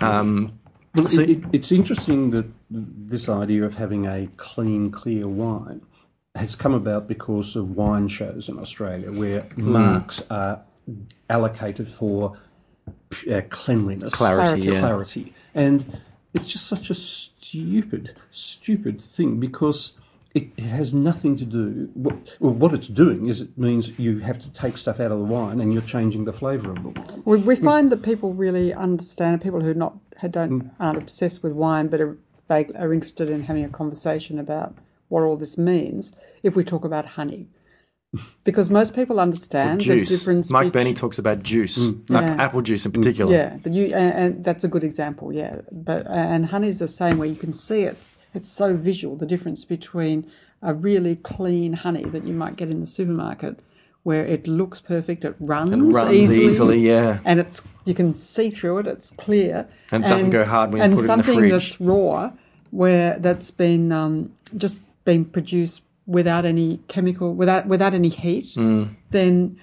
[0.00, 0.52] Um,
[0.94, 5.80] Well, So- it, it, it's interesting that this idea of having a clean, clear wine
[6.36, 9.72] has come about because of wine shows in Australia where Hmm.
[9.72, 10.60] marks are
[11.28, 12.36] allocated for
[13.30, 14.68] uh, cleanliness, Clarity, Clarity.
[14.72, 14.80] yeah.
[14.80, 15.24] clarity.
[15.54, 15.78] And
[16.34, 19.94] it's just such a stupid, stupid thing because
[20.34, 21.90] it, it has nothing to do.
[21.94, 25.18] What, well, what it's doing is it means you have to take stuff out of
[25.18, 27.22] the wine and you're changing the flavour of the wine.
[27.24, 30.70] We, we find that people really understand, people who not who don't mm.
[30.78, 32.18] aren't obsessed with wine but are,
[32.48, 34.74] they are interested in having a conversation about
[35.08, 36.12] what all this means
[36.42, 37.48] if we talk about honey.
[38.44, 42.36] Because most people understand the difference Mike bet- Bennie talks about juice, like Yeah.
[42.44, 43.32] apple juice in particular.
[43.32, 45.32] Yeah, but you and, and that's a good example.
[45.32, 47.96] Yeah, but and honey's the same where you can see it.
[48.34, 50.26] It's so visual the difference between
[50.60, 53.58] a really clean honey that you might get in the supermarket,
[54.02, 57.20] where it looks perfect, it runs, Runs easily, easily, yeah.
[57.24, 58.86] and it's you can see through it.
[58.86, 61.36] It's clear And it doesn't go hard when you put it in the fridge.
[61.36, 62.32] And something that's raw,
[62.70, 68.88] where that's been um, just been produced without any chemical, without without any heat, Mm.
[69.10, 69.56] then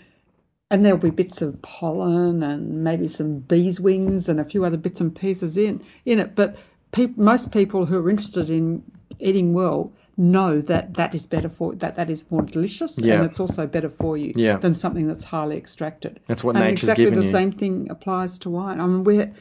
[0.70, 4.78] and there'll be bits of pollen and maybe some bees' wings and a few other
[4.78, 6.34] bits and pieces in in it.
[6.36, 6.56] But
[6.92, 8.84] peop most people who are interested in
[9.20, 13.16] eating well know that that is better for that that is more delicious Yeah.
[13.16, 14.58] and it's also better for you Yeah.
[14.58, 16.20] than something that's highly extracted.
[16.28, 17.32] That's what and nature's exactly given the you.
[17.32, 18.80] same thing applies to wine.
[18.80, 19.32] I mean, we're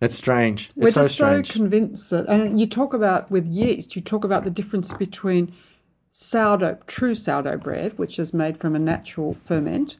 [0.00, 0.70] It's strange.
[0.76, 1.46] It's we're so just strange.
[1.48, 5.52] so convinced that, and you talk about with yeast, you talk about the difference between
[6.18, 9.98] sourdough, true sourdough bread, which is made from a natural ferment,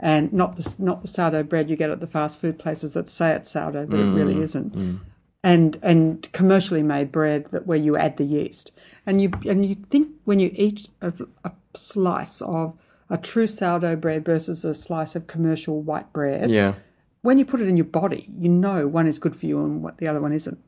[0.00, 3.06] and not the not the sourdough bread you get at the fast food places that
[3.06, 5.00] say it's sourdough, but it Mm, really isn't.
[5.44, 8.72] And and commercially made bread that where you add the yeast,
[9.04, 11.12] and you and you think when you eat a,
[11.44, 12.74] a slice of
[13.10, 16.74] a true sourdough bread versus a slice of commercial white bread, yeah.
[17.20, 19.82] when you put it in your body, you know one is good for you and
[19.82, 20.58] what the other one isn't.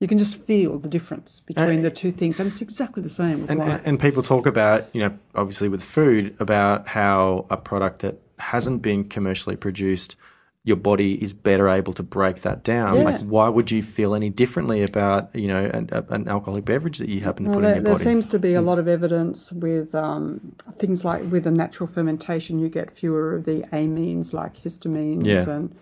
[0.00, 3.40] You can just feel the difference between the two things, and it's exactly the same
[3.42, 7.56] with And, and, and people talk about, you know, obviously with food, about how a
[7.56, 10.14] product that hasn't been commercially produced,
[10.62, 12.98] your body is better able to break that down.
[12.98, 13.02] Yeah.
[13.02, 17.08] Like, why would you feel any differently about, you know, an, an alcoholic beverage that
[17.08, 18.04] you happen to Well, put in there, your there body?
[18.04, 22.60] seems to be a lot of evidence with um, things like with a natural fermentation,
[22.60, 25.26] you get fewer of the amines like histamines.
[25.26, 25.48] Yeah.
[25.48, 25.74] And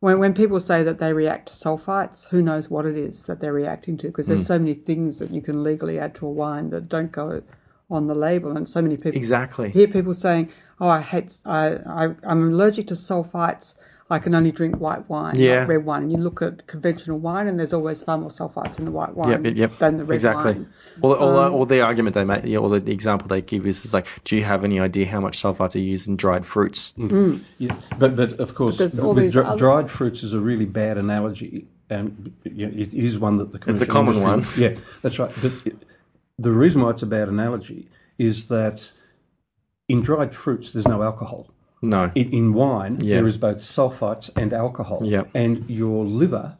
[0.00, 3.40] when, when people say that they react to sulfites, who knows what it is that
[3.40, 4.06] they're reacting to?
[4.08, 4.28] Because Mm.
[4.30, 7.42] there's so many things that you can legally add to a wine that don't go
[7.90, 9.70] on the label, and so many people Exactly.
[9.70, 10.48] hear people saying,
[10.80, 13.74] "Oh, I hate, I, I, I'm allergic to sulfites.
[14.10, 15.60] I can only drink white wine, Yeah.
[15.60, 18.78] not red wine." And you look at conventional wine, and there's always far more sulfites
[18.78, 19.78] in the white wine Yep, yep, yep.
[19.78, 20.52] than the red exactly.
[20.54, 20.66] wine.
[21.02, 23.94] Or, or, Um, or the argument they make, or the example they give is, is
[23.94, 26.92] like, do you have any idea how much sulfites are used in dried fruits?
[27.58, 30.40] Yeah, but but of course, there's with all these dri- other- dried fruits is a
[30.40, 34.62] really bad analogy, and you know, it is one that the It's the common industry-
[34.64, 35.30] Yeah, that's right.
[35.40, 35.76] But it,
[36.38, 37.88] the reason why it's a bad analogy
[38.18, 38.92] is that
[39.88, 41.46] in dried fruits there's no alcohol.
[41.82, 42.12] No.
[42.14, 43.16] In, in wine Yeah.
[43.16, 45.00] there is both sulfites and alcohol.
[45.02, 45.24] Yeah.
[45.34, 46.56] and your liver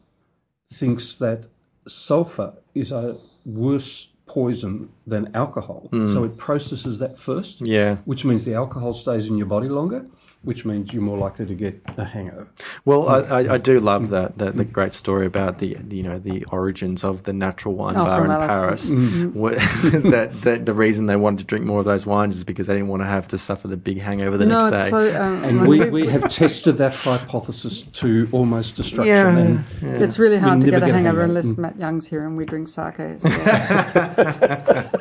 [0.73, 1.47] thinks that
[1.87, 6.11] sulfur is a worse poison than alcohol, mm.
[6.13, 7.67] so it processes that first.
[7.67, 7.97] Yeah.
[8.05, 10.05] which means the alcohol stays in your body longer,
[10.43, 12.47] which means you're more likely to get a hangover.
[12.83, 16.03] Well, I, I, I do love that, that the great story about the, the you
[16.03, 18.91] know the origins of the natural wine Oh, bar in from Paris.
[18.91, 19.25] Alice.
[19.35, 19.55] Where-
[20.11, 22.73] that, that the reason they wanted to drink more of those wines is because they
[22.73, 24.89] didn't want to have to suffer the big hangover the no, next day.
[24.89, 29.05] so, um, And we, we have tested that hypothesis to almost destruction.
[29.07, 29.63] Yeah, And
[30.01, 31.39] It's really hard to get a get a hangover hangover.
[31.39, 32.95] unless Matt Young's here and we drink sake.
[33.19, 33.29] So.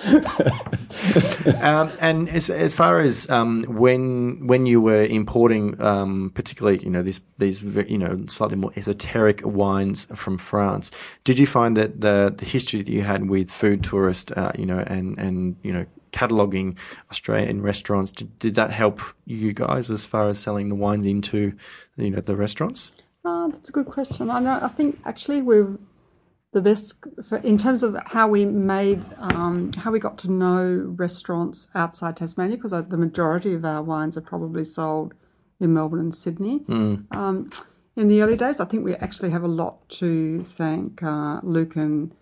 [1.60, 6.90] um, and as, as far as um, when when you were importing, um, particularly you
[6.90, 10.90] know this these you know slightly more esoteric wines from France,
[11.24, 14.66] did you find that the the history that you had with food tourist, uh, you
[14.66, 16.76] know, and and you know cataloging
[17.10, 21.52] Australian restaurants, did, did that help you guys as far as selling the wines into
[21.96, 22.90] you know the restaurants?
[23.24, 24.30] Ah, that's a good question.
[24.30, 24.58] I know.
[24.62, 25.78] I think actually we're
[26.52, 27.04] the best
[27.44, 32.56] in terms of how we made, um, how we got to know restaurants outside Tasmania,
[32.56, 35.14] because the majority of our wines are probably sold
[35.60, 36.64] in Melbourne and Sydney.
[37.12, 37.50] Um,
[37.96, 41.76] in the early days, I think we actually have a lot to thank uh, Luke
[41.76, 42.12] and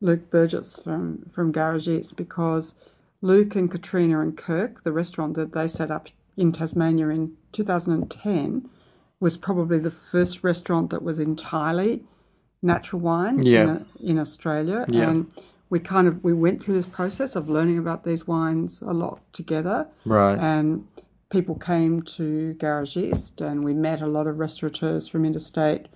[0.00, 2.74] Luke Burgess from from Garagistes because
[3.20, 8.68] Luke and Katrina and Kirk, the restaurant that they set up in Tasmania in 2010,
[9.20, 12.02] was probably the first restaurant that was entirely
[12.62, 13.78] natural wine Yeah.
[14.00, 14.84] in, in Australia.
[14.88, 15.10] Yeah.
[15.10, 15.32] And
[15.70, 19.20] we kind of we went through this process of learning about these wines a lot
[19.32, 19.88] together.
[20.04, 20.38] Right.
[20.38, 20.86] And
[21.30, 25.86] people came to Garagistes and we met a lot of restaurateurs from interstate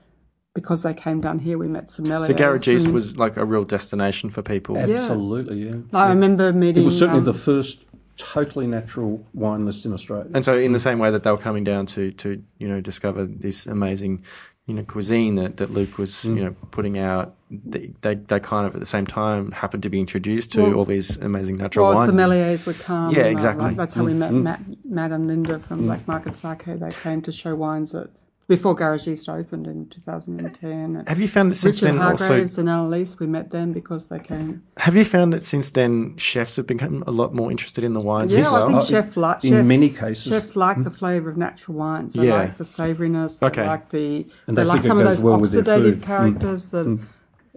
[0.55, 1.59] because they came down here.
[1.59, 2.27] We met sommeliers.
[2.27, 4.79] So Garagistes was like a real destination for people.
[4.79, 5.75] absolutely, yeah.
[5.93, 6.83] I remember meeting.
[6.83, 7.85] It was certainly um, the first
[8.17, 10.31] totally natural wine list in Australia.
[10.35, 12.81] And so, in the same way that they were coming down to, to you know,
[12.81, 14.25] discover this amazing,
[14.67, 16.41] you know, cuisine that, that Luke was, you mm.
[16.41, 20.01] know, putting out, they, they, they kind of at the same time happened to be
[20.01, 22.13] introduced to Well- all these amazing natural well, wines.
[22.13, 23.15] sommeliers would come.
[23.15, 23.67] Yeah, exactly.
[23.67, 24.43] like, that's how we met mm.
[24.43, 25.85] Matt, Matt and Linda from mm.
[25.85, 26.65] Black Market Sake.
[26.65, 28.11] They came to show wines that
[28.49, 31.05] before Garagistes opened in 2010.
[31.07, 32.25] Have you found that since Richard then also?
[32.27, 34.63] Hargraves and Annalise, we met them because they came.
[34.79, 38.01] Have you found that since then chefs have become a lot more interested in the
[38.01, 38.33] wines?
[38.33, 40.25] Yeah, as I think chef like in chefs, many cases.
[40.29, 42.15] chefs like the flavour of natural wines.
[42.15, 42.35] They Yeah.
[42.35, 43.41] like the savouriness.
[43.41, 43.67] They Okay.
[43.67, 44.27] like the.
[44.47, 46.01] And they, they like some of those well oxidative food.
[46.01, 46.03] Mm.
[46.03, 46.99] characters that,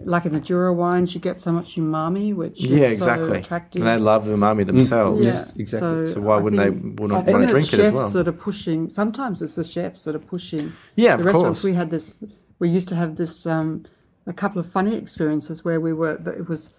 [0.04, 3.28] like in the Jura wines, you get so much umami, which yeah, is exactly.
[3.28, 3.82] so attractive.
[3.82, 5.26] And they love umami themselves.
[5.26, 6.06] yeah, Yes, exactly.
[6.06, 8.04] So why I wouldn't they think wouldn't often wanna drink it as well?
[8.04, 8.24] chefs well?
[8.24, 8.88] that are pushing.
[8.88, 10.72] Sometimes it's the chefs that are pushing.
[10.96, 11.60] Yeah, the of restaurants.
[11.60, 11.64] course.
[11.64, 12.14] We had this.
[12.58, 13.46] We used to have this.
[13.46, 13.84] Um,
[14.26, 16.12] a couple of funny experiences where we were.
[16.12, 16.70] It was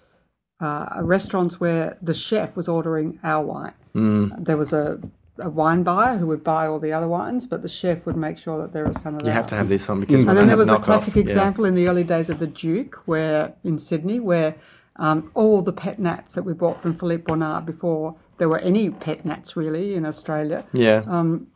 [0.60, 3.74] uh, restaurants where the chef was ordering our wine.
[3.96, 4.46] Mm.
[4.46, 5.00] There was a,
[5.40, 8.38] a wine buyer who would buy all the other wines, but the chef would make
[8.38, 9.28] sure that there was some of that.
[9.28, 11.22] You have to have this on because And we then there was a classic Yeah.
[11.22, 14.56] example in the early days of the Duke, where in Sydney, where
[14.98, 18.90] um, all the pet nats that we bought from Philippe Bornard before there were any
[18.90, 21.04] pet nats really in Australia, Yeah.
[21.08, 21.48] Um,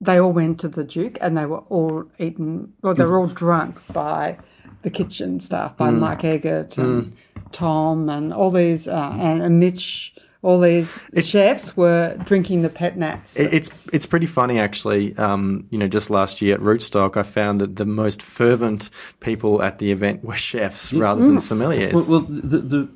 [0.00, 3.28] they all went to the Duke and they were all eaten, well, they were all
[3.28, 4.38] drunk by
[4.82, 5.78] the kitchen staff, Mm.
[5.78, 7.12] by Mike Eggert and
[7.52, 10.16] Tom and all these, uh, and, and Mitch.
[10.42, 13.38] All these chefs were drinking the pet nats.
[13.38, 15.16] It- It's it's pretty funny actually.
[15.16, 18.90] Um, you know, just last year at Rootstock, I found that the most fervent
[19.20, 21.92] people at the event were chefs rather than sommeliers.
[21.94, 22.88] Well, well the, the,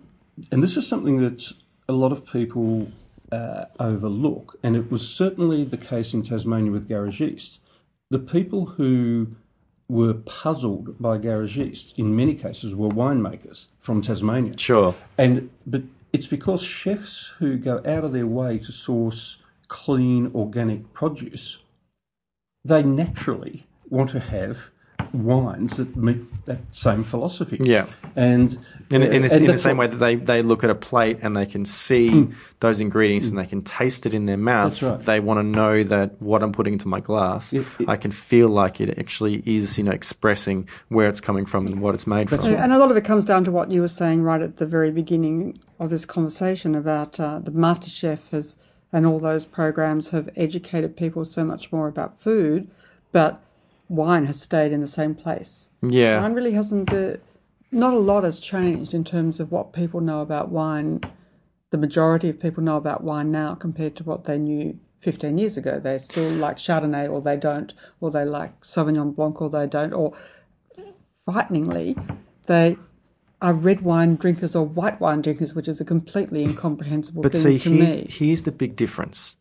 [0.50, 1.52] and this is something that
[1.88, 2.88] a lot of people
[3.30, 7.58] uh, overlook, and it was certainly the case in Tasmania with Garagistes.
[8.10, 9.28] the people who
[9.88, 14.58] were puzzled by Garagistes in many cases were winemakers from Tasmania.
[14.58, 14.96] Sure.
[15.16, 15.82] And but
[16.12, 21.58] it's because chefs who go out of their way to source clean organic produce,
[22.64, 24.70] they naturally want to have
[25.12, 27.58] wines that meet that same philosophy.
[27.62, 27.86] Yeah.
[28.14, 28.52] And
[28.90, 30.74] In, in, uh, a- and in the same way that they, they look at a
[30.74, 32.28] plate and they can see
[32.60, 35.00] those ingredients and they can taste it in their mouth, That's right.
[35.04, 38.10] they want to know that what I'm putting into my glass, It- it- I can
[38.10, 42.06] feel like it actually is, you know, expressing where it's coming from and what it's
[42.06, 42.40] made from.
[42.44, 44.66] And a lot of it comes down to what you were saying right at the
[44.66, 48.56] very beginning of this conversation about uh, the MasterChef has
[48.92, 52.68] and all those programs have educated people so much more about food,
[53.12, 53.42] but
[53.88, 55.68] wine has stayed in the same place.
[55.82, 56.20] Yeah.
[56.20, 56.90] Wine really hasn't.
[56.90, 57.20] The,
[57.70, 61.00] not a lot has changed in terms of what people know about wine.
[61.70, 65.56] The majority of people know about wine now compared to what they knew 15 years
[65.56, 65.80] ago.
[65.80, 69.92] They still like Chardonnay or they don't, or they like Sauvignon Blanc or they don't,
[69.92, 70.12] or
[71.24, 71.96] frighteningly,
[72.46, 72.76] they
[73.42, 77.40] are red wine drinkers or white wine drinkers, which is a completely incomprehensible But thing
[77.40, 78.06] see, to here's, me.
[78.08, 79.36] here's the big difference.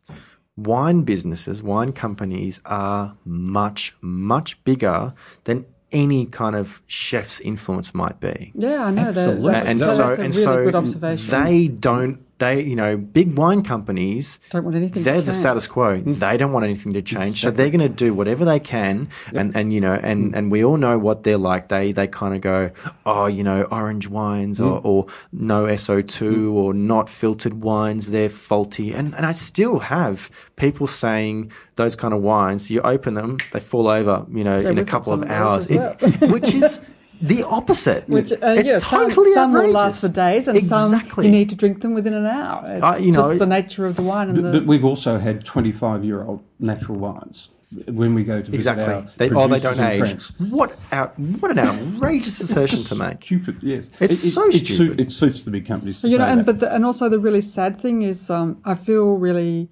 [0.58, 8.20] Wine businesses, wine companies are much, much bigger than any kind of chef's influence might
[8.20, 8.51] be.
[8.56, 9.18] Yeah, I know that.
[9.18, 9.51] Absolutely.
[9.51, 11.43] That's, and so, so, that's a and really so good observation.
[11.43, 15.04] they don't, they, you know, big wine companies, don't want anything.
[15.04, 16.02] they're the status quo.
[16.02, 16.20] Mm.
[16.20, 17.42] They don't want anything to change.
[17.42, 19.08] So they're going to do whatever they can.
[19.34, 20.38] And, and, you know, and, mm.
[20.38, 21.70] and we all know what they're like.
[21.70, 22.72] They, they kind of go,
[23.06, 24.86] oh, you know, orange wines or, mm.
[24.86, 28.12] or no SO2 or not filtered wines.
[28.12, 28.92] They're faulty.
[28.92, 33.60] And, and I still have people saying those kind of wines, you open them, they
[33.60, 36.30] fall over, you know, Yeah, in a couple of some of those hours, as It-
[36.32, 36.82] which is
[37.22, 38.07] the opposite.
[38.07, 41.09] Which, uh, it's yeah, some, totally some will last for days, and exactly.
[41.09, 42.63] some you need to drink them within an hour.
[42.66, 44.59] It's Uh, you know, just the nature of the wine and But the.
[44.61, 47.49] we've also had 25 year old natural wines
[47.88, 48.86] when we go to visit Exactly.
[48.93, 49.99] our They, oh, they don't age.
[49.99, 50.32] France.
[50.39, 51.18] What out?
[51.20, 53.24] What an outrageous assertion to make.
[53.24, 53.89] Stupid, yes.
[53.99, 54.68] It's so it, stupid.
[54.68, 56.45] suit- it suits the big companies to you know, and that.
[56.45, 59.70] but the, and also the really sad thing is, um, I feel really,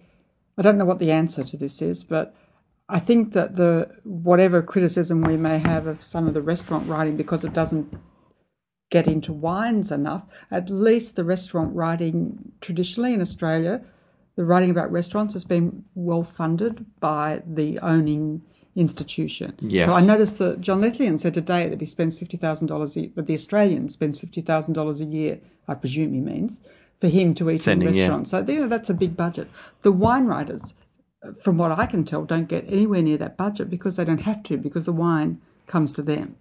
[0.57, 2.35] I don't know what the answer to this is, but
[2.89, 7.15] I think that the whatever criticism we may have of some of the restaurant writing
[7.15, 7.93] because it doesn't
[8.91, 13.81] get into wines enough, at least the restaurant writing traditionally in Australia,
[14.35, 18.41] the writing about restaurants has been well funded by the owning
[18.75, 19.55] institution.
[19.61, 19.89] Yes.
[19.89, 23.25] So I noticed that John Lethlean said today that he spends fifty thousand dollars, that
[23.27, 25.39] the Australian spends fifty thousand dollars a year.
[25.67, 26.59] I presume he means
[26.99, 28.03] for him to eat Sending, in yeah.
[28.03, 28.31] restaurants.
[28.31, 29.47] So you know that's a big budget.
[29.83, 30.73] The wine writers,
[31.41, 34.43] from what I can tell, don't get anywhere near that budget because they don't have
[34.43, 36.35] to because the wine comes to them.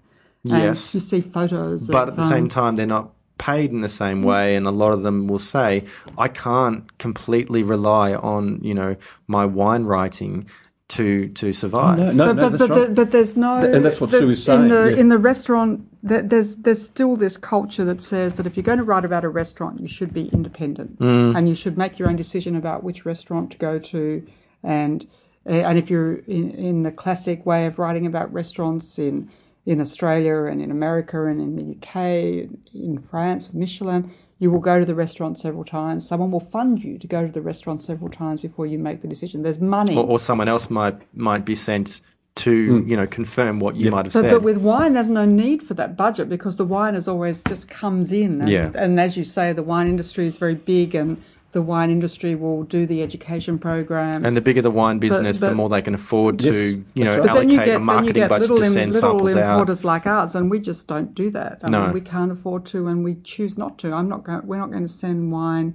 [0.44, 0.92] And Yes.
[0.94, 1.88] you see photos.
[1.88, 4.66] But of, at the same um, time, they're not paid in the same way, and
[4.66, 5.84] a lot of them will say,
[6.18, 8.96] "I can't completely rely on you know
[9.28, 10.46] my wine writing
[10.88, 12.88] to to survive." no, no, but, no, but, that's but, right.
[12.88, 13.54] the- but there's no.
[13.58, 15.00] And that's what the- Sue is In saying, the, yeah.
[15.00, 18.84] in the restaurant, there's there's still this culture that says that if you're going to
[18.84, 21.36] write about a restaurant, you should be independent Mm.
[21.36, 24.24] and you should make your own decision about which restaurant to go to,
[24.62, 25.06] and
[25.46, 29.28] uh, and if you're in, in the classic way of writing about restaurants in
[29.64, 34.10] in Australia and in America and in the UK, in France with Michelin.
[34.40, 36.04] You will go to the restaurant several times.
[36.08, 39.06] Someone will fund you to go to the restaurant several times before you make the
[39.06, 39.42] decision.
[39.44, 39.96] There's money.
[39.96, 42.00] or, or someone else might might be sent
[42.34, 44.30] to you know confirm what you might have But, said.
[44.32, 47.68] but with wine, there's no need for that budget because the wine is always just
[47.68, 48.40] comes in.
[48.40, 48.72] And, Yeah.
[48.74, 52.62] and as you say, the wine industry is very big, and the wine industry will
[52.64, 54.24] do the education programs.
[54.26, 57.04] and the bigger the wine business, the but- more they can afford to, Yes, you
[57.04, 59.36] know, that's but then you allocate get, a marketing budget little, to send little samples
[59.36, 59.52] out.
[59.60, 61.60] importers like ours, and we just don't do that.
[61.64, 61.84] I No.
[61.84, 63.92] mean, we can't afford to, and we choose not to.
[63.92, 64.46] I'm not going.
[64.46, 65.74] We're not going to send wine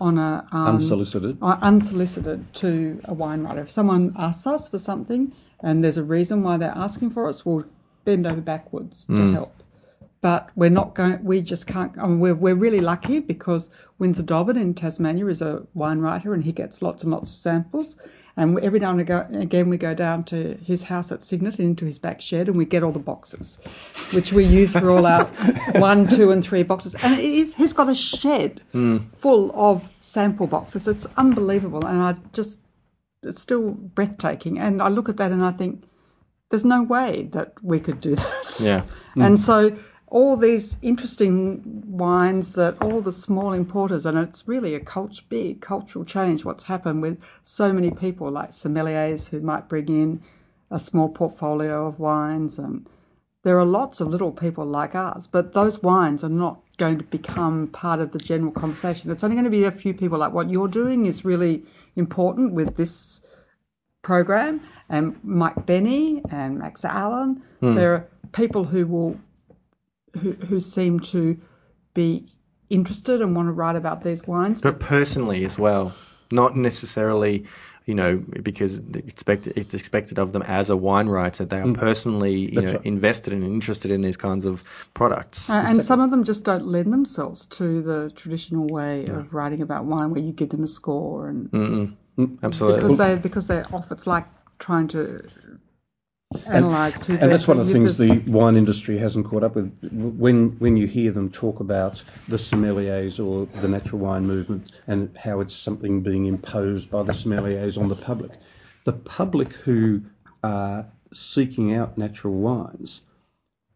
[0.00, 1.36] on a um, Unsolicited.
[1.42, 3.60] uh, unsolicited to a wine writer.
[3.60, 7.44] If someone asks us for something and there's a reason why they're asking for us,
[7.46, 7.64] we'll
[8.04, 9.16] bend over backwards Mm.
[9.16, 9.59] to help.
[10.22, 11.24] But we're not going.
[11.24, 11.96] We just can't.
[11.98, 16.34] I mean, we're we're really lucky because Winsor Dobbin in Tasmania is a wine writer,
[16.34, 17.96] and he gets lots and lots of samples.
[18.36, 21.98] And every now and again, we go down to his house at Cygnet into his
[21.98, 23.60] back shed, and we get all the boxes,
[24.12, 25.24] which we use for all our
[25.74, 26.94] one, two, and three boxes.
[27.02, 27.54] And it is.
[27.54, 28.98] He's got a shed hmm.
[28.98, 30.86] full of sample boxes.
[30.86, 32.62] It's unbelievable, and I just
[33.22, 34.58] it's still breathtaking.
[34.58, 35.84] And I look at that and I think,
[36.50, 38.60] there's no way that we could do that.
[38.60, 38.82] Yeah.
[39.14, 39.22] Hmm.
[39.22, 39.76] And so
[40.10, 45.60] all these interesting wines that all the small importers, and it's really a cult, big
[45.60, 50.22] cultural change what's happened with so many people like sommeliers who might bring in
[50.70, 52.86] a small portfolio of wines and
[53.42, 57.04] there are lots of little people like us, but those wines are not going to
[57.04, 59.10] become part of the general conversation.
[59.10, 61.62] It's only going to be a few people like what you're doing is really
[61.96, 63.22] important with this
[64.02, 67.42] program, and Mike Bennie and Max Allen.
[67.60, 67.74] Hmm.
[67.74, 69.20] There are people who will
[70.18, 71.40] who who seem to
[71.94, 72.26] be
[72.68, 74.60] interested and want to write about these wines.
[74.60, 75.94] but personally as well,
[76.30, 77.44] not necessarily.
[77.86, 81.44] You know, because it's expected, it's expected of them as a wine writer.
[81.44, 82.86] They are personally, you know, right.
[82.86, 84.62] invested and interested in these kinds of
[84.94, 85.50] products.
[85.50, 89.60] Uh, and some of them just don't lend themselves to the traditional way of writing
[89.60, 91.96] about wine, where you give them a score, and
[92.44, 92.80] Absolutely.
[92.80, 93.90] because they because they're off.
[93.90, 94.26] It's like
[94.60, 95.26] trying to
[96.46, 97.14] analyze two.
[97.20, 99.72] And that's one of the things the wine industry hasn't caught up with.
[99.90, 105.16] When when you hear them talk about the sommeliers or the natural wine movement and
[105.18, 108.32] how it's something being imposed by the sommeliers on the public,
[108.84, 110.02] the public who
[110.42, 113.02] are seeking out natural wines,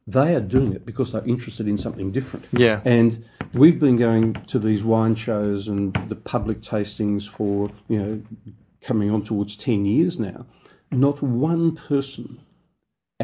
[0.06, 2.46] they are doing it because they're interested in something different.
[2.52, 2.80] Yeah.
[2.84, 8.22] And we've been going to these wine shows and the public tastings for, you know,
[8.80, 10.46] coming on towards 10 years now.
[10.92, 12.38] Not one person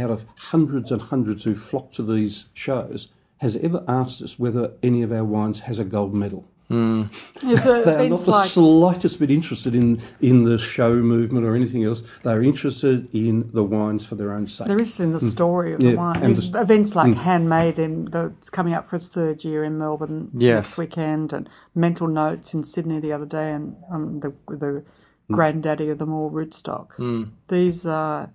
[0.01, 4.73] out of hundreds and hundreds who flock to these shows has ever asked us whether
[4.83, 6.47] any of our wines has a gold medal.
[6.73, 11.45] If the They are not the like slightest bit interested in, in the show movement
[11.45, 12.03] or anything else.
[12.23, 14.69] They're interested in the wines for their own sake.
[14.69, 15.85] They're interested in the story of Mm.
[15.85, 16.23] Yeah, the wine.
[16.23, 16.63] and the- Mm.
[16.63, 20.57] Events like Handmade, in, that's coming up for its third year in Melbourne Yes.
[20.59, 24.85] next weekend, and Mental Notes in Sydney the other day, and um, the the
[25.29, 25.35] Mm.
[25.35, 27.29] granddaddy of them all, Rootstock.
[27.49, 28.31] These are.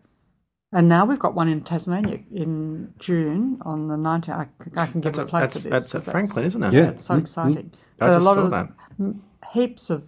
[0.76, 4.78] And now we've got one in Tasmania in June on the 19th.
[4.78, 5.72] I can give That's a at- plug that's- for this.
[5.72, 6.74] that's at 'cause Franklin, isn't it?
[6.74, 6.90] Yeah.
[6.90, 7.72] It's so exciting.
[7.74, 9.16] I But a just lot saw of that.
[9.54, 10.04] heaps of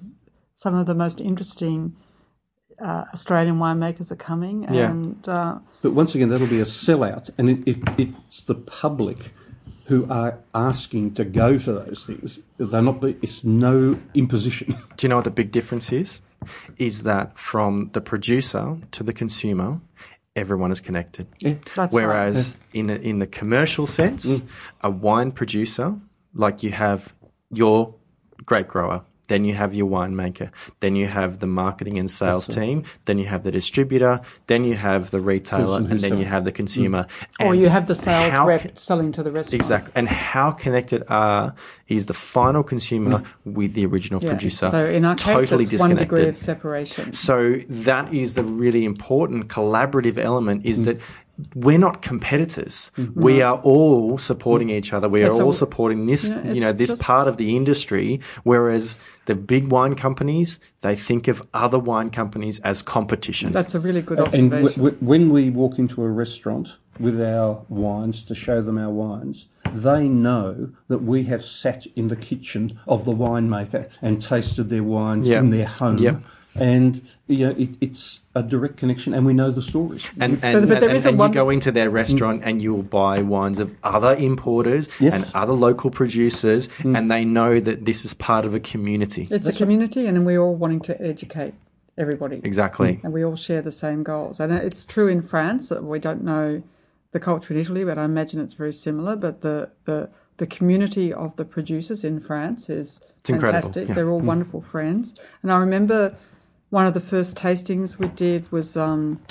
[0.54, 1.96] some of the most interesting
[2.80, 4.92] uh, Australian winemakers are coming, Yeah.
[4.92, 9.34] and uh, But once again, that'll be a sellout, and it, it, it's the public
[9.86, 12.40] who are asking to go to those things.
[12.58, 13.04] They're not.
[13.04, 14.76] It's no imposition.
[14.98, 16.22] Do you know what the big difference is?
[16.78, 19.80] Is that from the producer to the consumer,
[20.38, 21.28] everyone is connected.
[21.42, 21.92] That's right.
[21.92, 24.48] Whereas in a, in the commercial sense, mm.
[24.82, 25.96] a wine producer,
[26.34, 27.14] like you have
[27.52, 27.96] your
[28.46, 32.84] grape grower, then you have your winemaker, then you have the marketing and sales team,
[33.06, 36.52] then you have the distributor, then you have the retailer, and then you have the
[36.52, 37.08] consumer.
[37.40, 37.46] Mm.
[37.46, 39.62] or you have the sales rep selling to the restaurant.
[39.62, 39.94] Exactly.
[39.96, 41.54] And how connected are
[41.88, 43.26] is the final consumer mm.
[43.46, 44.30] with the original Yeah.
[44.30, 44.70] producer?
[44.70, 47.14] So in our case, totally it's one degree of separation.
[47.14, 50.86] So that is the really important collaborative element is mm.
[50.86, 51.02] that
[51.56, 52.92] we're not competitors.
[52.98, 53.22] Mm-hmm.
[53.22, 55.08] We are all supporting each other.
[55.08, 57.56] We are It's a- all supporting this, Yeah, you know, this just- part of the
[57.56, 58.20] industry.
[58.44, 63.52] Whereas the big wine companies, they think of other wine companies as competition.
[63.52, 64.50] That's a really good And observation.
[64.50, 68.90] w- w- when we walk into a restaurant with our wines to show them our
[68.90, 74.70] wines, they know that we have sat in the kitchen of the winemaker and tasted
[74.70, 75.40] their wines Yeah.
[75.40, 75.98] in their home.
[76.00, 76.24] Yep.
[76.60, 80.10] And you know, it, it's a direct connection, and we know the stories.
[80.20, 82.62] and and, but there and, is a and you one- go into their restaurant and
[82.62, 85.28] you'll buy wines of other importers Yes.
[85.28, 86.98] and other local producers, mm.
[86.98, 89.28] and they know that this is part of a community.
[89.30, 91.54] it's a community, and we're all wanting to educate
[91.98, 92.42] everybody.
[92.44, 93.00] Exactly.
[93.04, 94.40] And we all share the same goals.
[94.40, 95.70] And it's true in France.
[95.70, 96.64] that We don't know
[97.12, 99.16] the culture in Italy, but I imagine it's very similar.
[99.16, 103.88] But the the, the community of the producers in France is incredible, fantastic.
[103.90, 103.96] yeah.
[103.96, 104.26] They're all mm.
[104.26, 105.16] wonderful friends.
[105.42, 106.16] And I remember
[106.70, 109.22] one of the first tastings we did was um,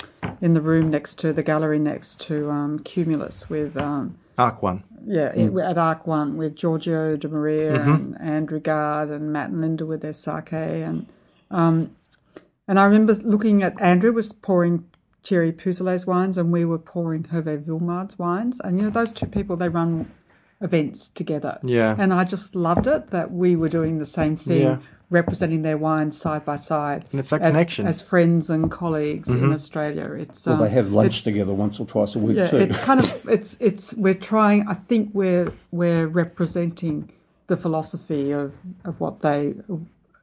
[0.41, 3.77] in the room next to the gallery next to um, Cumulus with.
[3.77, 4.83] Um, Arc one.
[5.05, 9.61] yeah, it- at Arc One with Giorgio de Maria and Andrew Guard and Matt and
[9.61, 11.07] Linda with their sake and
[11.49, 11.91] um,
[12.67, 14.85] and I remember looking at Andrew was pouring
[15.23, 19.25] Thierry Puzelat's wines and we were pouring Hervé Villemade's wines and you know those two
[19.25, 20.11] people they run
[20.61, 21.95] events together Yeah.
[21.97, 24.77] and I just loved it that we were doing the same thing Yeah.
[25.09, 27.83] Representing their wines side by side And it's that as, connection.
[27.83, 27.89] Mm-hmm.
[27.89, 31.85] as friends and colleagues in Australia it's Well, um, they have lunch together once or
[31.85, 32.57] twice a week yeah, too.
[32.57, 34.67] it's kind of it's it's we're trying.
[34.67, 37.11] I think we're we're representing
[37.47, 39.55] the philosophy of of what they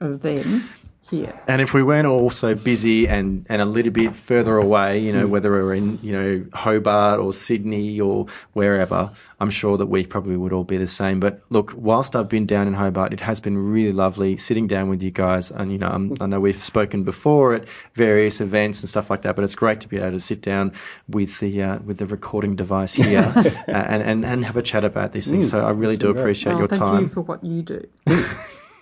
[0.01, 0.65] of them
[1.11, 1.39] here.
[1.47, 5.13] And if we weren't all so busy and, and a little bit further away, you
[5.13, 5.17] Mm.
[5.17, 10.07] know, whether we're in, you know, Hobart or Sydney or wherever, I'm sure that we
[10.07, 11.21] probably would all be the same.
[11.21, 14.89] But look, whilst I've been down in Hobart, it has been really lovely sitting down
[14.89, 15.51] with you guys.
[15.51, 19.23] And, you know, I'm, I know we've spoken before at various events and stuff like
[19.23, 20.73] that, but it's great to be able to sit down
[21.09, 24.85] with the, uh, with the recording device here uh, and, and, and have a chat
[24.85, 25.51] about these things.
[25.51, 26.97] So I really do appreciate Oh, your thank time.
[26.97, 27.87] Thank you for what you do.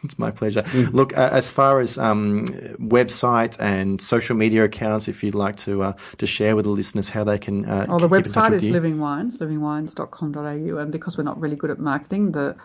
[0.05, 0.65] It's my pleasure.
[0.93, 2.47] Look, uh, as far as um,
[2.79, 7.11] website and social media accounts, if you'd like to uh, to share with the listeners
[7.11, 7.65] how they can.
[7.65, 8.73] Uh, Oh, the keep in touch website with is you.
[8.73, 12.57] Living Wines, livingwines.com.au, and because we're not really good at marketing, the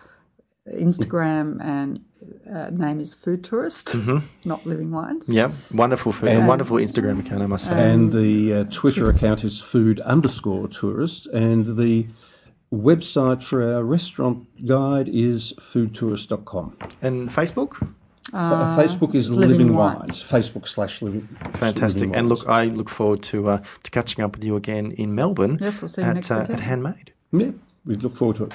[0.72, 2.00] Instagram and
[2.52, 3.96] uh, name is Food Tourist,
[4.44, 5.28] not Living Wines.
[5.28, 7.90] Yeah, wonderful food, and wonderful Instagram account, I must say.
[7.92, 11.26] And the uh, Twitter account is food underscore tourist.
[11.28, 12.06] And the
[12.72, 16.76] website for our restaurant guide is foodtourist.com.
[17.02, 17.94] And Facebook?
[18.32, 19.98] Uh, Facebook is Living Living, Wines.
[20.00, 20.22] Wines.
[20.22, 21.22] Facebook slash Living.
[21.54, 22.02] Fantastic.
[22.02, 25.14] Living And look, I look forward to uh, to catching up with you again in
[25.14, 27.12] Melbourne Yes, we'll see you at, next uh, at Handmade.
[27.32, 27.52] Yeah,
[27.86, 28.54] we look forward to it.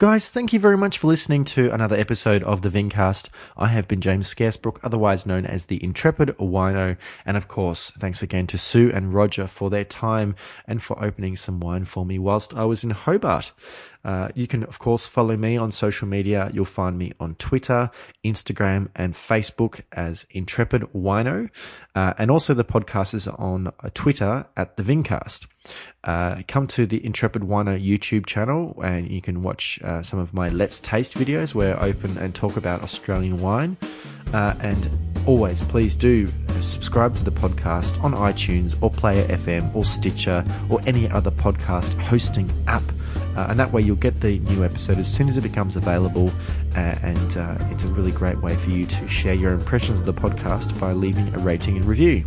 [0.00, 3.30] Guys, thank you very much for listening to another episode of the Vincast.
[3.56, 6.96] I have been James Scarcebrook, otherwise known as the Intrepid Wino.
[7.26, 10.36] And of course, thanks again to Sue and Roger for their time
[10.68, 13.50] and for opening some wine for me whilst I was in Hobart.
[14.04, 16.50] Uh, you can, of course, follow me on social media.
[16.52, 17.90] You'll find me on Twitter,
[18.24, 21.50] Instagram, and Facebook as Intrepid Wino.
[21.94, 25.46] Uh, and also the podcast is on Twitter at the Vincast.
[26.04, 30.32] Uh, come to the Intrepid Wino YouTube channel and you can watch uh, some of
[30.32, 33.76] my Let's Taste videos where I open and talk about Australian wine.
[34.32, 34.90] Uh, and
[35.26, 36.26] always, please do
[36.60, 41.94] subscribe to the podcast on iTunes or Player FM or Stitcher or any other podcast
[42.00, 42.82] hosting app.
[43.38, 46.28] Uh, and that way you'll get the new episode as soon as it becomes available.
[46.74, 50.06] Uh, and uh, it's a really great way for you to share your impressions of
[50.06, 52.24] the podcast by leaving a rating and review.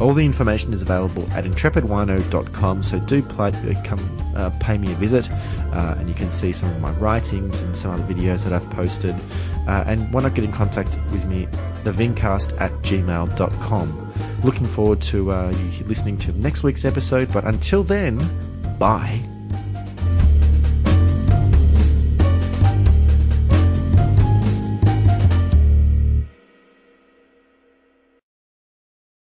[0.00, 4.90] All the information is available at intrepidwino.com, so do play, uh, come uh, pay me
[4.90, 8.42] a visit, uh, and you can see some of my writings and some other videos
[8.42, 9.14] that I've posted.
[9.68, 11.46] Uh, and why not get in contact with me,
[11.84, 14.12] thevincast at gmail.com.
[14.42, 18.18] Looking forward to uh, you listening to next week's episode, but until then,
[18.80, 19.20] bye.